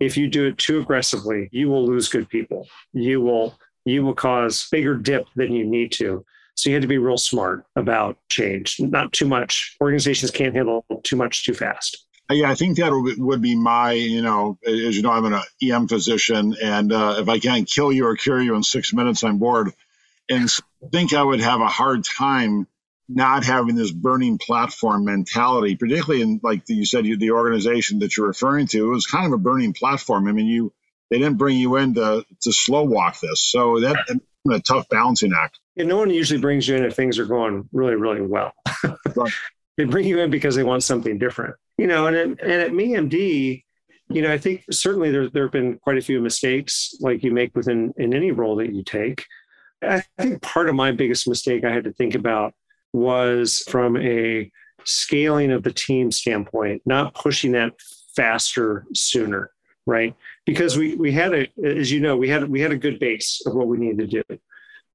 if 0.00 0.16
you 0.16 0.28
do 0.28 0.46
it 0.46 0.58
too 0.58 0.80
aggressively, 0.80 1.48
you 1.52 1.68
will 1.68 1.86
lose 1.86 2.08
good 2.08 2.28
people. 2.28 2.66
You 2.92 3.20
will 3.20 3.58
you 3.84 4.04
will 4.04 4.14
cause 4.14 4.68
bigger 4.70 4.94
dip 4.94 5.26
than 5.34 5.52
you 5.52 5.64
need 5.64 5.90
to. 5.92 6.24
So 6.54 6.70
you 6.70 6.76
have 6.76 6.82
to 6.82 6.88
be 6.88 6.98
real 6.98 7.18
smart 7.18 7.64
about 7.74 8.16
change, 8.28 8.78
not 8.78 9.12
too 9.12 9.26
much. 9.26 9.76
Organizations 9.80 10.30
can't 10.30 10.54
handle 10.54 10.84
too 11.02 11.16
much 11.16 11.44
too 11.44 11.54
fast. 11.54 12.06
Yeah, 12.32 12.50
I 12.50 12.54
think 12.54 12.76
that 12.76 12.92
would 13.18 13.42
be 13.42 13.56
my, 13.56 13.92
you 13.92 14.22
know, 14.22 14.58
as 14.66 14.96
you 14.96 15.02
know, 15.02 15.10
I'm 15.10 15.24
an 15.24 15.40
EM 15.62 15.88
physician, 15.88 16.54
and 16.62 16.92
uh, 16.92 17.16
if 17.18 17.28
I 17.28 17.38
can't 17.38 17.68
kill 17.68 17.92
you 17.92 18.06
or 18.06 18.16
cure 18.16 18.40
you 18.40 18.54
in 18.54 18.62
six 18.62 18.92
minutes, 18.92 19.24
I'm 19.24 19.38
bored. 19.38 19.72
And 20.28 20.50
I 20.82 20.88
think 20.88 21.14
I 21.14 21.22
would 21.22 21.40
have 21.40 21.60
a 21.60 21.68
hard 21.68 22.04
time 22.04 22.66
not 23.08 23.44
having 23.44 23.74
this 23.74 23.90
burning 23.90 24.38
platform 24.38 25.04
mentality, 25.04 25.76
particularly 25.76 26.22
in 26.22 26.40
like 26.42 26.62
you 26.68 26.86
said, 26.86 27.06
you, 27.06 27.16
the 27.16 27.32
organization 27.32 27.98
that 27.98 28.16
you're 28.16 28.28
referring 28.28 28.66
to 28.68 28.86
it 28.86 28.88
was 28.88 29.06
kind 29.06 29.26
of 29.26 29.32
a 29.32 29.38
burning 29.38 29.74
platform. 29.74 30.28
I 30.28 30.32
mean, 30.32 30.46
you 30.46 30.72
they 31.10 31.18
didn't 31.18 31.36
bring 31.36 31.58
you 31.58 31.76
in 31.76 31.94
to, 31.94 32.24
to 32.40 32.52
slow 32.52 32.84
walk 32.84 33.20
this, 33.20 33.42
so 33.44 33.80
that 33.80 33.96
a 34.50 34.60
tough 34.60 34.88
balancing 34.88 35.32
act. 35.36 35.58
Yeah, 35.76 35.84
no 35.84 35.98
one 35.98 36.10
usually 36.10 36.40
brings 36.40 36.66
you 36.66 36.76
in 36.76 36.84
if 36.84 36.94
things 36.94 37.18
are 37.18 37.26
going 37.26 37.68
really, 37.72 37.96
really 37.96 38.22
well. 38.22 38.52
they 39.76 39.84
bring 39.84 40.06
you 40.06 40.20
in 40.20 40.30
because 40.30 40.54
they 40.54 40.64
want 40.64 40.82
something 40.82 41.18
different 41.18 41.56
you 41.78 41.86
know, 41.86 42.06
and 42.06 42.16
at, 42.16 42.26
and 42.26 42.52
at 42.52 42.72
MeMD, 42.72 43.64
you 44.08 44.22
know, 44.22 44.32
I 44.32 44.38
think 44.38 44.64
certainly 44.70 45.10
there 45.10 45.28
there 45.30 45.44
have 45.44 45.52
been 45.52 45.78
quite 45.78 45.98
a 45.98 46.02
few 46.02 46.20
mistakes 46.20 46.94
like 47.00 47.22
you 47.22 47.32
make 47.32 47.54
within 47.56 47.92
in 47.96 48.14
any 48.14 48.30
role 48.30 48.56
that 48.56 48.72
you 48.74 48.82
take. 48.84 49.24
I 49.82 50.02
think 50.18 50.42
part 50.42 50.68
of 50.68 50.74
my 50.74 50.92
biggest 50.92 51.26
mistake 51.28 51.64
I 51.64 51.72
had 51.72 51.84
to 51.84 51.92
think 51.92 52.14
about 52.14 52.54
was 52.92 53.64
from 53.68 53.96
a 53.96 54.50
scaling 54.84 55.50
of 55.50 55.62
the 55.62 55.72
team 55.72 56.10
standpoint, 56.12 56.82
not 56.84 57.14
pushing 57.14 57.52
that 57.52 57.72
faster 58.14 58.84
sooner. 58.94 59.50
right? 59.86 60.14
Because 60.46 60.76
we 60.76 60.94
we 60.96 61.12
had 61.12 61.34
a, 61.34 61.48
as 61.64 61.90
you 61.90 62.00
know, 62.00 62.16
we 62.16 62.28
had 62.28 62.48
we 62.48 62.60
had 62.60 62.72
a 62.72 62.76
good 62.76 62.98
base 62.98 63.42
of 63.46 63.54
what 63.54 63.66
we 63.68 63.78
needed 63.78 64.10
to 64.10 64.22
do, 64.22 64.38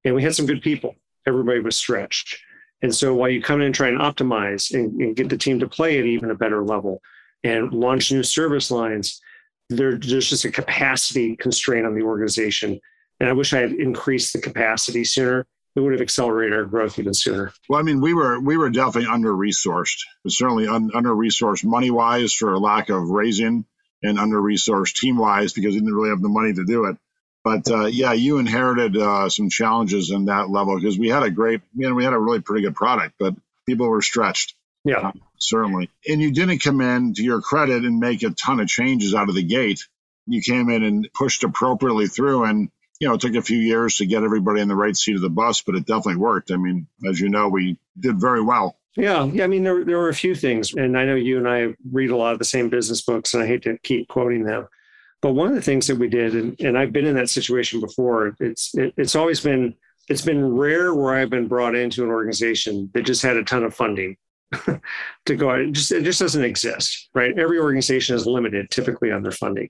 and 0.04 0.14
we 0.14 0.22
had 0.22 0.34
some 0.34 0.46
good 0.46 0.62
people. 0.62 0.94
Everybody 1.26 1.60
was 1.60 1.76
stretched, 1.76 2.38
and 2.82 2.94
so 2.94 3.14
while 3.14 3.28
you 3.28 3.42
come 3.42 3.60
in 3.60 3.66
and 3.66 3.74
try 3.74 3.88
and 3.88 4.00
optimize 4.00 4.72
and, 4.72 5.00
and 5.00 5.16
get 5.16 5.28
the 5.28 5.36
team 5.36 5.58
to 5.60 5.68
play 5.68 5.98
at 5.98 6.04
even 6.04 6.30
a 6.30 6.34
better 6.34 6.62
level 6.62 7.02
and 7.42 7.72
launch 7.72 8.12
new 8.12 8.22
service 8.22 8.70
lines, 8.70 9.20
there, 9.68 9.98
there's 9.98 10.30
just 10.30 10.44
a 10.44 10.50
capacity 10.50 11.36
constraint 11.36 11.86
on 11.86 11.94
the 11.94 12.02
organization. 12.02 12.80
And 13.20 13.28
I 13.28 13.32
wish 13.32 13.52
I 13.52 13.60
had 13.60 13.72
increased 13.72 14.32
the 14.32 14.40
capacity 14.40 15.04
sooner. 15.04 15.46
It 15.74 15.80
would 15.80 15.92
have 15.92 16.00
accelerated 16.00 16.56
our 16.56 16.64
growth 16.64 16.98
even 16.98 17.14
sooner. 17.14 17.52
Well, 17.68 17.78
I 17.78 17.82
mean, 17.82 18.00
we 18.00 18.14
were 18.14 18.40
we 18.40 18.56
were 18.56 18.70
definitely 18.70 19.08
under 19.12 19.32
resourced, 19.32 19.98
certainly 20.26 20.66
un, 20.66 20.90
under 20.94 21.10
resourced 21.10 21.64
money 21.64 21.90
wise 21.90 22.32
for 22.32 22.58
lack 22.58 22.88
of 22.88 23.10
raising, 23.10 23.64
and 24.02 24.18
under 24.18 24.40
resourced 24.40 24.94
team 24.94 25.18
wise 25.18 25.52
because 25.52 25.74
we 25.74 25.80
didn't 25.80 25.94
really 25.94 26.10
have 26.10 26.22
the 26.22 26.28
money 26.28 26.52
to 26.52 26.64
do 26.64 26.86
it. 26.86 26.96
But 27.48 27.70
uh, 27.70 27.86
yeah, 27.86 28.12
you 28.12 28.36
inherited 28.36 28.94
uh, 28.94 29.30
some 29.30 29.48
challenges 29.48 30.10
in 30.10 30.26
that 30.26 30.50
level 30.50 30.76
because 30.76 30.98
we 30.98 31.08
had 31.08 31.22
a 31.22 31.30
great, 31.30 31.62
you 31.74 31.88
know, 31.88 31.94
we 31.94 32.04
had 32.04 32.12
a 32.12 32.18
really 32.18 32.40
pretty 32.40 32.62
good 32.62 32.76
product, 32.76 33.14
but 33.18 33.34
people 33.64 33.88
were 33.88 34.02
stretched. 34.02 34.54
Yeah, 34.84 34.98
uh, 34.98 35.12
certainly. 35.38 35.88
And 36.06 36.20
you 36.20 36.30
didn't 36.30 36.58
come 36.58 36.82
in 36.82 37.14
to 37.14 37.22
your 37.22 37.40
credit 37.40 37.86
and 37.86 38.00
make 38.00 38.22
a 38.22 38.32
ton 38.32 38.60
of 38.60 38.68
changes 38.68 39.14
out 39.14 39.30
of 39.30 39.34
the 39.34 39.42
gate. 39.42 39.86
You 40.26 40.42
came 40.42 40.68
in 40.68 40.82
and 40.82 41.08
pushed 41.14 41.42
appropriately 41.42 42.06
through, 42.06 42.44
and 42.44 42.68
you 43.00 43.08
know, 43.08 43.14
it 43.14 43.22
took 43.22 43.34
a 43.34 43.40
few 43.40 43.56
years 43.56 43.96
to 43.96 44.04
get 44.04 44.24
everybody 44.24 44.60
in 44.60 44.68
the 44.68 44.76
right 44.76 44.94
seat 44.94 45.16
of 45.16 45.22
the 45.22 45.30
bus, 45.30 45.62
but 45.62 45.74
it 45.74 45.86
definitely 45.86 46.16
worked. 46.16 46.50
I 46.50 46.56
mean, 46.56 46.86
as 47.08 47.18
you 47.18 47.30
know, 47.30 47.48
we 47.48 47.78
did 47.98 48.20
very 48.20 48.42
well. 48.42 48.76
Yeah, 48.94 49.24
yeah. 49.24 49.44
I 49.44 49.46
mean, 49.46 49.64
there 49.64 49.86
there 49.86 49.96
were 49.96 50.10
a 50.10 50.14
few 50.14 50.34
things, 50.34 50.74
and 50.74 50.98
I 50.98 51.06
know 51.06 51.14
you 51.14 51.38
and 51.38 51.48
I 51.48 51.74
read 51.90 52.10
a 52.10 52.16
lot 52.16 52.34
of 52.34 52.40
the 52.40 52.44
same 52.44 52.68
business 52.68 53.00
books, 53.00 53.32
and 53.32 53.42
I 53.42 53.46
hate 53.46 53.62
to 53.62 53.78
keep 53.78 54.08
quoting 54.08 54.44
them. 54.44 54.68
But 55.20 55.32
one 55.32 55.48
of 55.48 55.54
the 55.54 55.62
things 55.62 55.86
that 55.88 55.98
we 55.98 56.08
did, 56.08 56.34
and, 56.34 56.60
and 56.60 56.78
I've 56.78 56.92
been 56.92 57.06
in 57.06 57.16
that 57.16 57.30
situation 57.30 57.80
before, 57.80 58.36
it's 58.40 58.74
it, 58.74 58.94
it's 58.96 59.16
always 59.16 59.40
been 59.40 59.74
it's 60.08 60.22
been 60.22 60.54
rare 60.54 60.94
where 60.94 61.14
I've 61.14 61.30
been 61.30 61.48
brought 61.48 61.74
into 61.74 62.04
an 62.04 62.10
organization 62.10 62.90
that 62.94 63.02
just 63.02 63.22
had 63.22 63.36
a 63.36 63.44
ton 63.44 63.64
of 63.64 63.74
funding 63.74 64.16
to 65.26 65.36
go 65.36 65.50
out. 65.50 65.60
It 65.60 65.72
just 65.72 65.92
it 65.92 66.04
just 66.04 66.20
doesn't 66.20 66.44
exist, 66.44 67.10
right? 67.14 67.36
Every 67.36 67.58
organization 67.58 68.14
is 68.14 68.26
limited 68.26 68.70
typically 68.70 69.10
on 69.10 69.22
their 69.22 69.32
funding. 69.32 69.68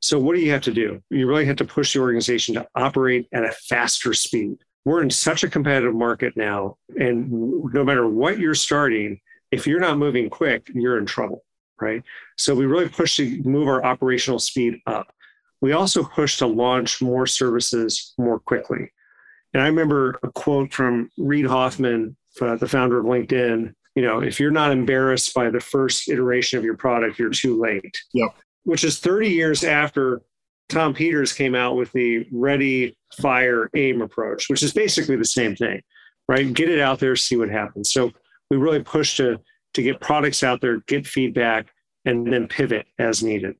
So 0.00 0.18
what 0.18 0.34
do 0.36 0.42
you 0.42 0.50
have 0.50 0.62
to 0.62 0.72
do? 0.72 1.02
You 1.08 1.26
really 1.26 1.46
have 1.46 1.56
to 1.56 1.64
push 1.64 1.94
the 1.94 2.00
organization 2.00 2.54
to 2.56 2.66
operate 2.74 3.26
at 3.32 3.44
a 3.44 3.52
faster 3.52 4.12
speed. 4.12 4.58
We're 4.84 5.02
in 5.02 5.08
such 5.08 5.44
a 5.44 5.48
competitive 5.48 5.94
market 5.94 6.36
now, 6.36 6.76
and 6.98 7.30
no 7.72 7.84
matter 7.84 8.06
what 8.06 8.38
you're 8.38 8.54
starting, 8.54 9.18
if 9.50 9.66
you're 9.66 9.80
not 9.80 9.96
moving 9.96 10.28
quick, 10.28 10.68
you're 10.74 10.98
in 10.98 11.06
trouble 11.06 11.42
right? 11.80 12.02
So 12.36 12.54
we 12.54 12.66
really 12.66 12.88
pushed 12.88 13.16
to 13.16 13.42
move 13.42 13.68
our 13.68 13.84
operational 13.84 14.38
speed 14.38 14.80
up. 14.86 15.12
We 15.60 15.72
also 15.72 16.04
pushed 16.04 16.40
to 16.40 16.46
launch 16.46 17.00
more 17.00 17.26
services 17.26 18.12
more 18.18 18.38
quickly. 18.38 18.92
And 19.52 19.62
I 19.62 19.66
remember 19.66 20.18
a 20.22 20.30
quote 20.30 20.72
from 20.72 21.10
Reid 21.16 21.46
Hoffman, 21.46 22.16
uh, 22.40 22.56
the 22.56 22.68
founder 22.68 22.98
of 22.98 23.06
LinkedIn. 23.06 23.72
You 23.94 24.02
know, 24.02 24.20
if 24.20 24.40
you're 24.40 24.50
not 24.50 24.72
embarrassed 24.72 25.32
by 25.32 25.50
the 25.50 25.60
first 25.60 26.08
iteration 26.08 26.58
of 26.58 26.64
your 26.64 26.76
product, 26.76 27.18
you're 27.18 27.30
too 27.30 27.60
late. 27.60 27.96
Yep. 28.12 28.34
Which 28.64 28.82
is 28.82 28.98
30 28.98 29.28
years 29.28 29.62
after 29.62 30.22
Tom 30.68 30.94
Peters 30.94 31.32
came 31.32 31.54
out 31.54 31.76
with 31.76 31.92
the 31.92 32.26
ready, 32.32 32.96
fire, 33.20 33.70
aim 33.74 34.02
approach, 34.02 34.48
which 34.48 34.62
is 34.62 34.72
basically 34.72 35.16
the 35.16 35.24
same 35.24 35.54
thing, 35.54 35.80
right? 36.28 36.52
Get 36.52 36.70
it 36.70 36.80
out 36.80 36.98
there, 36.98 37.14
see 37.14 37.36
what 37.36 37.50
happens. 37.50 37.92
So 37.92 38.10
we 38.50 38.56
really 38.56 38.82
pushed 38.82 39.18
to 39.18 39.40
to 39.74 39.82
get 39.82 40.00
products 40.00 40.42
out 40.42 40.60
there, 40.60 40.80
get 40.86 41.06
feedback, 41.06 41.68
and 42.04 42.32
then 42.32 42.48
pivot 42.48 42.86
as 42.98 43.22
needed. 43.22 43.56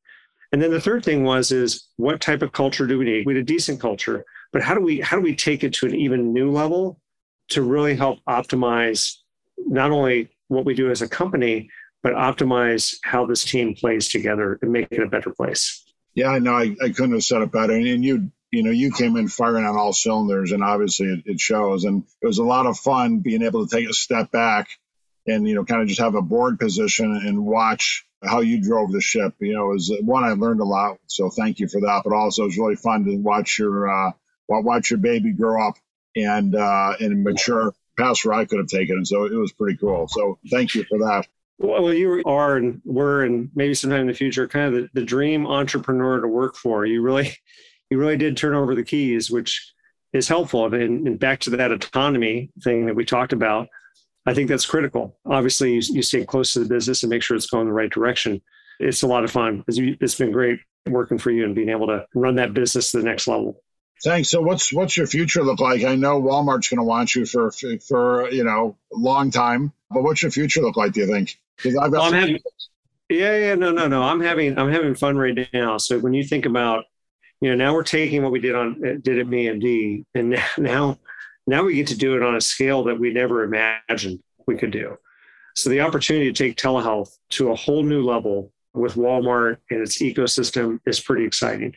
And 0.52 0.62
then 0.62 0.70
the 0.70 0.80
third 0.80 1.04
thing 1.04 1.24
was 1.24 1.50
is 1.50 1.88
what 1.96 2.20
type 2.20 2.42
of 2.42 2.52
culture 2.52 2.86
do 2.86 2.98
we 2.98 3.04
need? 3.04 3.26
We 3.26 3.34
need 3.34 3.40
a 3.40 3.44
decent 3.44 3.80
culture, 3.80 4.24
but 4.52 4.62
how 4.62 4.74
do 4.74 4.80
we 4.80 5.00
how 5.00 5.16
do 5.16 5.22
we 5.22 5.34
take 5.34 5.64
it 5.64 5.72
to 5.74 5.86
an 5.86 5.94
even 5.94 6.32
new 6.32 6.50
level 6.50 7.00
to 7.48 7.62
really 7.62 7.96
help 7.96 8.20
optimize 8.28 9.16
not 9.58 9.90
only 9.90 10.30
what 10.48 10.64
we 10.64 10.74
do 10.74 10.90
as 10.90 11.02
a 11.02 11.08
company, 11.08 11.68
but 12.02 12.12
optimize 12.12 12.96
how 13.02 13.26
this 13.26 13.44
team 13.44 13.74
plays 13.74 14.08
together 14.08 14.58
and 14.62 14.70
make 14.70 14.88
it 14.90 15.02
a 15.02 15.08
better 15.08 15.30
place. 15.30 15.84
Yeah, 16.14 16.28
I 16.28 16.38
know. 16.38 16.54
I, 16.54 16.76
I 16.82 16.90
couldn't 16.90 17.14
have 17.14 17.24
said 17.24 17.42
it 17.42 17.50
better. 17.50 17.72
And 17.72 18.04
you, 18.04 18.30
you 18.52 18.62
know, 18.62 18.70
you 18.70 18.92
came 18.92 19.16
in 19.16 19.26
firing 19.26 19.64
on 19.64 19.76
all 19.76 19.92
cylinders, 19.92 20.52
and 20.52 20.62
obviously 20.62 21.08
it, 21.08 21.22
it 21.24 21.40
shows. 21.40 21.84
And 21.84 22.04
it 22.22 22.26
was 22.26 22.38
a 22.38 22.44
lot 22.44 22.66
of 22.66 22.78
fun 22.78 23.18
being 23.18 23.42
able 23.42 23.66
to 23.66 23.76
take 23.76 23.88
a 23.88 23.92
step 23.92 24.30
back 24.30 24.68
and 25.26 25.48
you 25.48 25.54
know 25.54 25.64
kind 25.64 25.82
of 25.82 25.88
just 25.88 26.00
have 26.00 26.14
a 26.14 26.22
board 26.22 26.58
position 26.58 27.12
and 27.12 27.44
watch 27.44 28.06
how 28.22 28.40
you 28.40 28.60
drove 28.60 28.92
the 28.92 29.00
ship. 29.00 29.34
You 29.40 29.54
know, 29.54 29.74
is 29.74 29.92
one 30.02 30.24
I 30.24 30.32
learned 30.32 30.60
a 30.60 30.64
lot, 30.64 30.98
so 31.06 31.30
thank 31.30 31.58
you 31.58 31.68
for 31.68 31.80
that. 31.80 32.02
But 32.04 32.14
also, 32.14 32.46
it's 32.46 32.58
really 32.58 32.76
fun 32.76 33.04
to 33.04 33.16
watch 33.16 33.58
your 33.58 33.90
uh, 33.90 34.12
watch 34.48 34.90
your 34.90 34.98
baby 34.98 35.32
grow 35.32 35.66
up 35.68 35.76
and 36.16 36.54
uh, 36.54 36.94
and 37.00 37.22
mature 37.22 37.74
past 37.98 38.24
where 38.24 38.34
I 38.34 38.44
could 38.44 38.58
have 38.58 38.68
taken 38.68 39.00
it. 39.00 39.06
So 39.06 39.24
it 39.24 39.34
was 39.34 39.52
pretty 39.52 39.76
cool. 39.76 40.08
So 40.08 40.38
thank 40.50 40.74
you 40.74 40.84
for 40.84 40.98
that. 40.98 41.26
Well, 41.58 41.94
you 41.94 42.22
are 42.26 42.56
and 42.56 42.80
were, 42.84 43.22
and 43.22 43.50
maybe 43.54 43.74
sometime 43.74 44.02
in 44.02 44.06
the 44.08 44.14
future, 44.14 44.48
kind 44.48 44.74
of 44.74 44.82
the, 44.82 45.00
the 45.00 45.06
dream 45.06 45.46
entrepreneur 45.46 46.20
to 46.20 46.26
work 46.26 46.56
for. 46.56 46.84
You 46.84 47.00
really, 47.00 47.36
you 47.90 47.98
really 47.98 48.16
did 48.16 48.36
turn 48.36 48.54
over 48.54 48.74
the 48.74 48.82
keys, 48.82 49.30
which 49.30 49.72
is 50.12 50.26
helpful. 50.26 50.66
And, 50.66 51.06
and 51.06 51.18
back 51.18 51.40
to 51.40 51.50
that 51.50 51.70
autonomy 51.70 52.50
thing 52.62 52.86
that 52.86 52.96
we 52.96 53.04
talked 53.04 53.32
about 53.32 53.68
I 54.26 54.34
think 54.34 54.48
that's 54.48 54.66
critical. 54.66 55.16
Obviously, 55.26 55.74
you, 55.74 55.80
you 55.90 56.02
stay 56.02 56.24
close 56.24 56.52
to 56.54 56.60
the 56.60 56.68
business 56.68 57.02
and 57.02 57.10
make 57.10 57.22
sure 57.22 57.36
it's 57.36 57.46
going 57.46 57.66
the 57.66 57.72
right 57.72 57.90
direction. 57.90 58.40
It's 58.80 59.02
a 59.02 59.06
lot 59.06 59.24
of 59.24 59.30
fun. 59.30 59.64
It's 59.68 60.14
been 60.14 60.32
great 60.32 60.60
working 60.86 61.18
for 61.18 61.30
you 61.30 61.44
and 61.44 61.54
being 61.54 61.68
able 61.68 61.86
to 61.88 62.06
run 62.14 62.36
that 62.36 62.54
business 62.54 62.90
to 62.90 62.98
the 62.98 63.04
next 63.04 63.26
level. 63.26 63.62
Thanks. 64.02 64.28
So, 64.28 64.42
what's 64.42 64.72
what's 64.72 64.96
your 64.96 65.06
future 65.06 65.42
look 65.42 65.60
like? 65.60 65.84
I 65.84 65.94
know 65.94 66.20
Walmart's 66.20 66.68
going 66.68 66.78
to 66.78 66.84
want 66.84 67.14
you 67.14 67.24
for 67.24 67.50
for 67.86 68.28
you 68.30 68.44
know 68.44 68.76
a 68.92 68.96
long 68.98 69.30
time, 69.30 69.72
but 69.90 70.02
what's 70.02 70.22
your 70.22 70.30
future 70.30 70.60
look 70.60 70.76
like? 70.76 70.92
Do 70.92 71.00
you 71.00 71.06
think? 71.06 71.38
Because 71.56 71.76
I've 71.76 71.92
got. 71.92 72.12
having, 72.12 72.38
yeah, 73.08 73.36
yeah, 73.36 73.54
no, 73.54 73.70
no, 73.70 73.86
no. 73.86 74.02
I'm 74.02 74.20
having 74.20 74.58
I'm 74.58 74.70
having 74.70 74.94
fun 74.94 75.16
right 75.16 75.48
now. 75.52 75.78
So 75.78 75.98
when 75.98 76.12
you 76.12 76.24
think 76.24 76.44
about, 76.44 76.84
you 77.40 77.50
know, 77.50 77.56
now 77.56 77.72
we're 77.72 77.84
taking 77.84 78.22
what 78.22 78.32
we 78.32 78.40
did 78.40 78.54
on 78.54 78.80
did 79.02 79.18
at 79.18 79.26
MeMD, 79.26 80.04
and 80.14 80.38
now 80.58 80.98
now 81.46 81.64
we 81.64 81.74
get 81.74 81.88
to 81.88 81.96
do 81.96 82.16
it 82.16 82.22
on 82.22 82.36
a 82.36 82.40
scale 82.40 82.84
that 82.84 82.98
we 82.98 83.12
never 83.12 83.44
imagined 83.44 84.22
we 84.46 84.56
could 84.56 84.70
do. 84.70 84.96
So 85.54 85.70
the 85.70 85.80
opportunity 85.80 86.32
to 86.32 86.44
take 86.44 86.56
telehealth 86.56 87.16
to 87.30 87.50
a 87.50 87.54
whole 87.54 87.82
new 87.82 88.02
level 88.02 88.52
with 88.72 88.94
Walmart 88.94 89.58
and 89.70 89.80
its 89.80 90.02
ecosystem 90.02 90.80
is 90.86 91.00
pretty 91.00 91.24
exciting. 91.24 91.74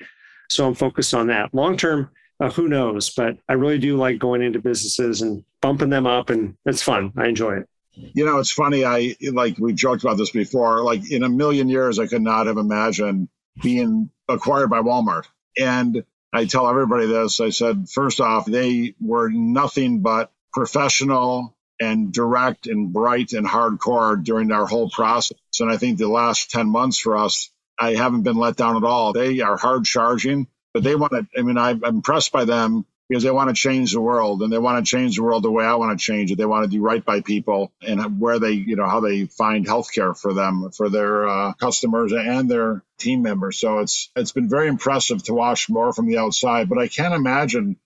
So 0.49 0.65
I'm 0.65 0.73
focused 0.73 1.13
on 1.13 1.27
that. 1.27 1.53
Long 1.53 1.77
term, 1.77 2.09
uh, 2.39 2.49
who 2.49 2.67
knows? 2.67 3.09
But 3.09 3.37
I 3.47 3.53
really 3.53 3.77
do 3.77 3.97
like 3.97 4.19
going 4.19 4.41
into 4.41 4.59
businesses 4.59 5.21
and 5.21 5.43
bumping 5.61 5.89
them 5.89 6.07
up, 6.07 6.29
and 6.29 6.55
it's 6.65 6.81
fun. 6.81 7.11
I 7.17 7.27
enjoy 7.27 7.57
it. 7.57 7.69
You 7.93 8.25
know, 8.25 8.37
it's 8.37 8.51
funny. 8.51 8.85
I 8.85 9.15
like 9.31 9.57
we 9.57 9.73
joked 9.73 10.03
about 10.03 10.17
this 10.17 10.31
before. 10.31 10.83
Like 10.83 11.11
in 11.11 11.23
a 11.23 11.29
million 11.29 11.67
years, 11.67 11.99
I 11.99 12.07
could 12.07 12.21
not 12.21 12.47
have 12.47 12.57
imagined 12.57 13.27
being 13.61 14.09
acquired 14.29 14.69
by 14.69 14.81
Walmart. 14.81 15.25
And 15.57 16.03
I 16.37 16.45
tell 16.45 16.69
everybody 16.69 17.07
this. 17.07 17.41
I 17.41 17.49
said, 17.49 17.89
first 17.89 18.21
off, 18.21 18.45
they 18.45 18.93
were 19.01 19.29
nothing 19.29 20.01
but 20.01 20.31
professional 20.53 21.57
and 21.79 22.13
direct 22.13 22.67
and 22.67 22.93
bright 22.93 23.33
and 23.33 23.47
hardcore 23.47 24.23
during 24.23 24.51
our 24.51 24.67
whole 24.67 24.87
process. 24.87 25.39
And 25.59 25.71
I 25.71 25.77
think 25.77 25.97
the 25.97 26.07
last 26.07 26.51
10 26.51 26.67
months 26.67 26.99
for 26.99 27.17
us, 27.17 27.49
I 27.79 27.95
haven't 27.95 28.21
been 28.21 28.37
let 28.37 28.55
down 28.55 28.77
at 28.77 28.83
all. 28.83 29.13
They 29.13 29.41
are 29.41 29.57
hard 29.57 29.85
charging, 29.85 30.45
but 30.75 30.83
they 30.83 30.93
want 30.93 31.13
to, 31.13 31.27
I 31.35 31.41
mean, 31.41 31.57
I'm 31.57 31.83
impressed 31.83 32.31
by 32.31 32.45
them 32.45 32.85
because 33.07 33.23
they 33.23 33.31
want 33.31 33.49
to 33.49 33.55
change 33.55 33.93
the 33.93 34.01
world 34.01 34.41
and 34.41 34.51
they 34.51 34.57
want 34.57 34.83
to 34.83 34.89
change 34.89 35.15
the 35.15 35.23
world 35.23 35.43
the 35.43 35.51
way 35.51 35.65
I 35.65 35.75
want 35.75 35.97
to 35.97 36.03
change 36.03 36.31
it. 36.31 36.37
They 36.37 36.45
want 36.45 36.65
to 36.65 36.69
do 36.69 36.81
right 36.81 37.03
by 37.03 37.21
people 37.21 37.71
and 37.81 38.19
where 38.19 38.39
they, 38.39 38.51
you 38.51 38.75
know, 38.75 38.87
how 38.87 38.99
they 38.99 39.25
find 39.25 39.65
healthcare 39.65 40.17
for 40.17 40.33
them, 40.33 40.71
for 40.71 40.89
their 40.89 41.27
uh, 41.27 41.53
customers 41.53 42.11
and 42.11 42.49
their 42.49 42.83
team 42.97 43.21
members. 43.21 43.59
So 43.59 43.79
it's 43.79 44.09
it's 44.15 44.33
been 44.33 44.49
very 44.49 44.67
impressive 44.67 45.23
to 45.23 45.33
watch 45.33 45.69
more 45.69 45.93
from 45.93 46.07
the 46.07 46.17
outside. 46.17 46.67
But 46.69 46.79
I 46.79 46.87
can't 46.87 47.13
imagine 47.13 47.77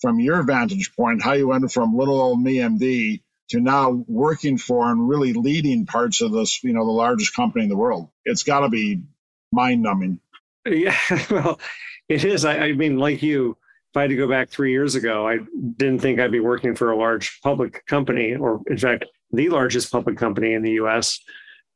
from 0.00 0.20
your 0.20 0.42
vantage 0.42 0.94
point 0.96 1.22
how 1.22 1.34
you 1.34 1.48
went 1.48 1.70
from 1.70 1.96
little 1.96 2.20
old 2.20 2.38
MeMD 2.38 3.22
to 3.50 3.60
now 3.60 4.04
working 4.08 4.56
for 4.56 4.90
and 4.90 5.08
really 5.08 5.34
leading 5.34 5.84
parts 5.84 6.22
of 6.22 6.32
this, 6.32 6.64
you 6.64 6.72
know, 6.72 6.86
the 6.86 6.92
largest 6.92 7.36
company 7.36 7.64
in 7.64 7.70
the 7.70 7.76
world. 7.76 8.08
It's 8.24 8.42
got 8.42 8.60
to 8.60 8.68
be 8.70 9.02
mind 9.52 9.82
numbing. 9.82 10.20
Yeah, 10.66 10.96
well, 11.30 11.60
it 12.08 12.24
is. 12.24 12.44
I, 12.44 12.58
I 12.58 12.72
mean, 12.72 12.98
like 12.98 13.22
you, 13.22 13.56
if 13.92 13.96
I 13.98 14.02
had 14.02 14.10
to 14.10 14.16
go 14.16 14.26
back 14.26 14.48
three 14.48 14.72
years 14.72 14.94
ago, 14.94 15.28
I 15.28 15.40
didn't 15.76 15.98
think 15.98 16.18
I'd 16.18 16.32
be 16.32 16.40
working 16.40 16.74
for 16.74 16.92
a 16.92 16.96
large 16.96 17.40
public 17.42 17.84
company, 17.84 18.34
or 18.34 18.62
in 18.66 18.78
fact, 18.78 19.04
the 19.32 19.50
largest 19.50 19.92
public 19.92 20.16
company 20.16 20.54
in 20.54 20.62
the 20.62 20.72
U.S. 20.72 21.20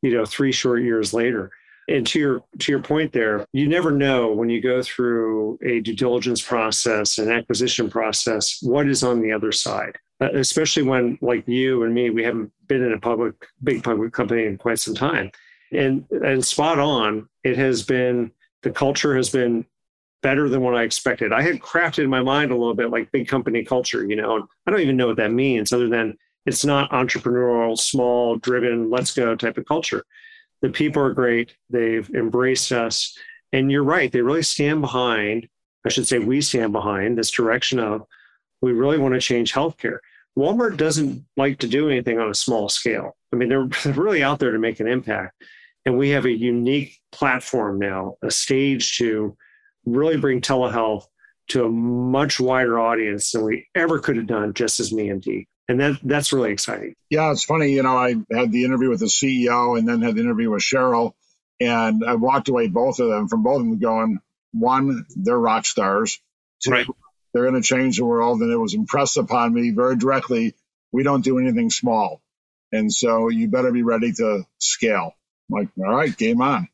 You 0.00 0.12
know, 0.14 0.24
three 0.24 0.50
short 0.50 0.83
years 0.83 1.12
later. 1.12 1.50
And 1.88 2.07
to 2.07 2.18
your 2.18 2.44
to 2.61 2.72
your 2.72 2.81
point 2.81 3.12
there, 3.12 3.46
you 3.52 3.68
never 3.68 3.90
know 3.90 4.33
when 4.33 4.48
you 4.48 4.62
go 4.62 4.83
through 4.83 5.59
a 5.62 5.81
due 5.81 5.94
diligence 5.94 6.40
process, 6.40 7.18
an 7.18 7.31
acquisition 7.31 7.90
process, 7.90 8.62
what 8.62 8.88
is 8.88 9.02
on 9.05 9.20
the 9.20 9.31
other 9.31 9.52
side. 9.52 9.96
Uh, 10.18 10.31
especially 10.33 10.85
when, 10.85 11.18
like 11.20 11.46
you 11.46 11.83
and 11.83 11.92
me, 11.92 12.09
we 12.09 12.24
haven't 12.24 12.50
been 12.66 12.83
in 12.83 12.94
a 12.94 12.98
public, 12.98 13.35
big 13.62 13.85
public 13.85 14.14
company 14.14 14.46
in 14.46 14.57
quite 14.57 14.79
some 14.79 14.94
time. 14.94 15.31
And 15.70 16.07
and 16.11 16.42
spot 16.42 16.79
on, 16.79 17.29
it 17.44 17.59
has 17.59 17.83
been 17.83 18.33
the 18.62 18.70
culture 18.70 19.14
has 19.14 19.29
been 19.29 19.66
better 20.22 20.48
than 20.48 20.61
what 20.61 20.74
I 20.74 20.83
expected. 20.83 21.33
I 21.33 21.42
had 21.42 21.61
crafted 21.61 22.05
in 22.05 22.11
my 22.11 22.22
mind 22.22 22.50
a 22.50 22.57
little 22.57 22.74
bit 22.74 22.90
like 22.90 23.12
big 23.12 23.29
company 23.29 23.64
culture, 23.64 24.05
you 24.05 24.16
know, 24.16 24.46
I 24.66 24.70
don't 24.70 24.81
even 24.81 24.96
know 24.96 25.07
what 25.09 25.16
that 25.16 25.33
means 25.33 25.72
other 25.72 25.88
than 25.88 26.16
it's 26.46 26.64
not 26.64 26.90
entrepreneurial, 26.90 27.79
small, 27.79 28.37
driven, 28.37 28.90
let's 28.90 29.12
go 29.12 29.35
type 29.35 29.59
of 29.59 29.66
culture. 29.66 30.05
The 30.62 30.70
people 30.70 31.02
are 31.02 31.12
great. 31.12 31.55
They've 31.70 32.09
embraced 32.11 32.72
us. 32.72 33.16
And 33.52 33.70
you're 33.70 33.85
right. 33.85 34.11
They 34.11 34.20
really 34.20 34.42
stand 34.42 34.81
behind, 34.81 35.48
I 35.85 35.88
should 35.88 36.07
say, 36.07 36.18
we 36.18 36.40
stand 36.40 36.72
behind 36.72 37.18
this 37.18 37.31
direction 37.31 37.79
of 37.79 38.02
we 38.62 38.72
really 38.72 38.98
want 38.98 39.14
to 39.14 39.20
change 39.20 39.52
healthcare. 39.52 39.98
Walmart 40.38 40.76
doesn't 40.76 41.24
like 41.37 41.59
to 41.61 41.68
do 41.68 41.88
anything 41.88 42.18
on 42.18 42.31
a 42.31 42.35
small 42.35 42.68
scale. 42.68 43.16
I 43.33 43.37
mean, 43.37 43.48
they're 43.48 43.68
really 43.92 44.22
out 44.22 44.38
there 44.38 44.52
to 44.52 44.59
make 44.59 44.81
an 44.81 44.88
impact. 44.88 45.42
And 45.85 45.96
we 45.96 46.11
have 46.11 46.26
a 46.26 46.31
unique 46.31 47.00
platform 47.12 47.79
now, 47.79 48.16
a 48.22 48.31
stage 48.31 48.98
to 48.98 49.37
really 49.87 50.16
bring 50.16 50.40
telehealth 50.40 51.07
to 51.49 51.64
a 51.64 51.70
much 51.70 52.40
wider 52.40 52.79
audience 52.79 53.31
than 53.31 53.44
we 53.44 53.66
ever 53.75 53.99
could 53.99 54.16
have 54.16 54.27
done 54.27 54.53
just 54.53 54.81
as 54.81 54.92
MeMD. 54.92 55.46
And 55.68 55.81
that 55.81 55.99
that's 56.03 56.33
really 56.33 56.53
exciting. 56.53 56.94
Yeah, 57.11 57.33
it's 57.33 57.44
funny. 57.44 57.72
You 57.72 57.83
know, 57.83 57.96
I 57.96 58.14
had 58.33 58.53
the 58.53 58.64
interview 58.64 58.88
with 58.88 59.01
the 59.01 59.07
CEO 59.07 59.79
and 59.79 59.88
then 59.88 60.03
had 60.03 60.14
the 60.16 60.20
interview 60.20 60.51
with 60.51 60.62
Cheryl. 60.62 61.14
And 61.59 62.05
I 62.05 62.14
walked 62.14 62.49
away 62.49 62.68
both 62.68 63.01
of 63.01 63.09
them 63.09 63.29
from 63.29 63.42
both 63.42 63.61
of 63.61 63.66
them 63.66 63.79
going, 63.79 64.20
one, 64.53 65.07
they're 65.16 65.38
rock 65.38 65.66
stars. 65.66 66.20
Two, 66.62 66.70
right. 66.70 66.87
they're 67.33 67.49
going 67.49 67.61
to 67.61 67.66
change 67.66 67.96
the 67.96 68.05
world. 68.05 68.40
And 68.40 68.53
it 68.53 68.57
was 68.57 68.75
impressed 68.75 69.16
upon 69.16 69.55
me 69.55 69.70
very 69.70 69.96
directly. 69.96 70.55
We 70.92 71.03
don't 71.03 71.25
do 71.25 71.38
anything 71.38 71.70
small. 71.70 72.20
And 72.72 72.92
so 72.92 73.29
you 73.29 73.49
better 73.49 73.72
be 73.72 73.83
ready 73.83 74.12
to 74.12 74.44
scale. 74.59 75.14
I'm 75.51 75.59
like, 75.59 75.68
all 75.79 75.94
right, 75.94 76.16
game 76.16 76.40
on. 76.40 76.68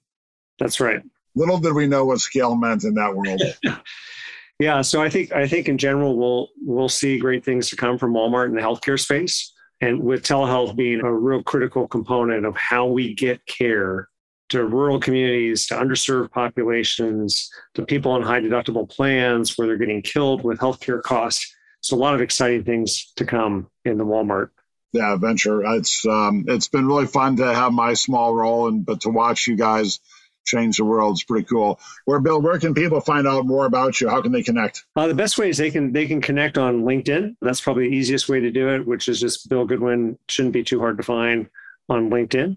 That's 0.58 0.80
right. 0.80 1.02
Little 1.34 1.58
did 1.58 1.74
we 1.74 1.86
know 1.86 2.04
what 2.04 2.20
scale 2.20 2.56
meant 2.56 2.84
in 2.84 2.94
that 2.94 3.14
world. 3.14 3.42
yeah. 4.58 4.82
So 4.82 5.02
I 5.02 5.08
think 5.08 5.32
I 5.32 5.48
think 5.48 5.68
in 5.68 5.78
general 5.78 6.16
we'll 6.16 6.48
we'll 6.62 6.88
see 6.88 7.18
great 7.18 7.44
things 7.44 7.70
to 7.70 7.76
come 7.76 7.98
from 7.98 8.12
Walmart 8.12 8.46
in 8.46 8.54
the 8.54 8.60
healthcare 8.60 9.00
space. 9.00 9.52
And 9.80 10.00
with 10.00 10.22
telehealth 10.22 10.76
being 10.76 11.00
a 11.00 11.12
real 11.12 11.42
critical 11.42 11.88
component 11.88 12.46
of 12.46 12.56
how 12.56 12.86
we 12.86 13.14
get 13.14 13.44
care 13.46 14.08
to 14.50 14.64
rural 14.64 15.00
communities, 15.00 15.66
to 15.66 15.74
underserved 15.74 16.30
populations, 16.30 17.50
to 17.74 17.84
people 17.84 18.12
on 18.12 18.22
high 18.22 18.40
deductible 18.40 18.88
plans 18.88 19.56
where 19.56 19.66
they're 19.66 19.78
getting 19.78 20.02
killed 20.02 20.44
with 20.44 20.58
healthcare 20.58 21.02
costs. 21.02 21.52
So 21.80 21.96
a 21.96 21.98
lot 21.98 22.14
of 22.14 22.20
exciting 22.20 22.62
things 22.62 23.12
to 23.16 23.24
come 23.24 23.68
in 23.84 23.98
the 23.98 24.04
Walmart. 24.04 24.50
Yeah, 24.92 25.16
venture. 25.16 25.62
It's 25.64 26.04
um, 26.06 26.44
it's 26.46 26.68
been 26.68 26.86
really 26.86 27.06
fun 27.06 27.36
to 27.36 27.52
have 27.52 27.72
my 27.72 27.94
small 27.94 28.34
role, 28.34 28.68
and 28.68 28.84
but 28.84 29.00
to 29.00 29.08
watch 29.08 29.46
you 29.46 29.56
guys 29.56 30.00
change 30.44 30.76
the 30.76 30.84
world 30.84 31.14
is 31.14 31.24
pretty 31.24 31.46
cool. 31.46 31.80
Where 32.04 32.20
Bill, 32.20 32.40
where 32.40 32.58
can 32.58 32.74
people 32.74 33.00
find 33.00 33.26
out 33.26 33.46
more 33.46 33.66
about 33.66 34.00
you? 34.00 34.08
How 34.08 34.22
can 34.22 34.32
they 34.32 34.42
connect? 34.42 34.84
Uh, 34.96 35.06
the 35.06 35.14
best 35.14 35.38
way 35.38 35.50
is 35.50 35.58
they 35.58 35.70
can 35.70 35.92
they 35.92 36.06
can 36.06 36.20
connect 36.20 36.58
on 36.58 36.82
LinkedIn. 36.82 37.36
That's 37.40 37.60
probably 37.60 37.88
the 37.88 37.96
easiest 37.96 38.28
way 38.28 38.40
to 38.40 38.50
do 38.50 38.68
it, 38.68 38.86
which 38.86 39.08
is 39.08 39.20
just 39.20 39.48
Bill 39.48 39.64
Goodwin. 39.64 40.18
Shouldn't 40.28 40.54
be 40.54 40.64
too 40.64 40.80
hard 40.80 40.96
to 40.98 41.02
find 41.02 41.48
on 41.88 42.10
LinkedIn. 42.10 42.56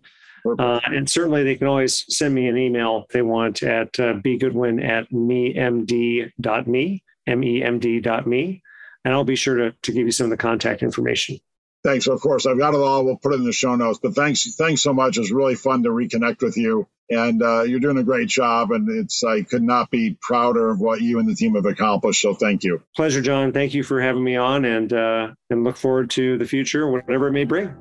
Uh, 0.60 0.80
and 0.86 1.10
certainly 1.10 1.44
they 1.44 1.56
can 1.56 1.68
always 1.68 2.06
send 2.16 2.36
me 2.36 2.48
an 2.48 2.58
email 2.58 3.06
if 3.08 3.14
they 3.14 3.22
want 3.24 3.64
at 3.64 4.00
uh, 4.00 4.14
bgoodwin 4.14 4.84
at 4.84 5.10
memd.me, 5.10 7.04
M-E-M-D.me. 7.28 8.64
And 9.04 9.14
I'll 9.14 9.24
be 9.24 9.36
sure 9.36 9.56
to, 9.56 9.72
to 9.72 9.92
give 9.92 10.06
you 10.06 10.12
some 10.12 10.26
of 10.26 10.30
the 10.32 10.38
contact 10.38 10.84
information. 10.84 11.40
Thanks. 11.84 12.08
Of 12.08 12.20
course, 12.22 12.46
I've 12.46 12.58
got 12.58 12.74
it 12.74 12.80
all. 12.80 13.06
We'll 13.06 13.18
put 13.18 13.34
it 13.34 13.38
in 13.38 13.44
the 13.44 13.54
show 13.54 13.76
notes. 13.76 14.00
But 14.02 14.16
thanks, 14.16 14.56
thanks 14.56 14.82
so 14.82 14.94
much. 14.94 15.18
It's 15.18 15.32
really 15.32 15.56
fun 15.56 15.84
to 15.84 15.90
reconnect 15.90 16.42
with 16.42 16.58
you, 16.58 16.88
and 17.10 17.42
uh, 17.42 17.64
you're 17.64 17.80
doing 17.80 17.98
a 17.98 18.04
great 18.04 18.28
job. 18.28 18.72
And 18.72 18.90
it's 18.90 19.24
I 19.24 19.44
could 19.44 19.64
not 19.64 19.90
be 19.92 20.18
prouder 20.22 20.70
of 20.70 20.80
what 20.80 21.02
you 21.02 21.20
and 21.20 21.28
the 21.28 21.36
team 21.36 21.56
have 21.56 21.66
accomplished. 21.66 22.22
So 22.22 22.34
thank 22.34 22.64
you. 22.64 22.82
Pleasure, 22.96 23.22
John. 23.22 23.52
Thank 23.52 23.74
you 23.74 23.84
for 23.84 24.02
having 24.02 24.24
me 24.24 24.36
on, 24.36 24.66
and 24.66 24.94
uh, 24.94 25.34
and 25.50 25.64
look 25.64 25.78
forward 25.78 26.10
to 26.12 26.38
the 26.38 26.46
future, 26.46 26.90
whatever 26.90 27.28
it 27.28 27.32
may 27.32 27.46
bring. 27.46 27.74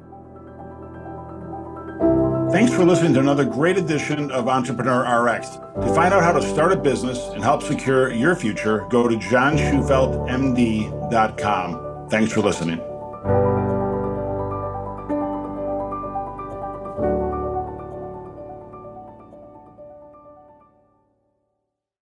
Thanks 2.51 2.73
for 2.73 2.85
listening 2.85 3.15
to 3.15 3.21
another 3.21 3.45
great 3.45 3.79
edition 3.79 4.31
of 4.31 4.47
Entrepreneur 4.47 5.25
RX. 5.25 5.51
To 5.51 5.93
find 5.93 6.15
out 6.15 6.23
how 6.23 6.31
to 6.31 6.41
start 6.41 6.71
a 6.71 6.77
business 6.77 7.19
and 7.33 7.43
help 7.43 7.65
secure 7.65 8.13
your 8.13 8.37
future, 8.37 8.87
go 8.91 9.09
to 9.09 9.17
johnshufeldtmd.com. 9.17 12.09
Thanks 12.11 12.33
for 12.33 12.43
listening. 12.43 12.94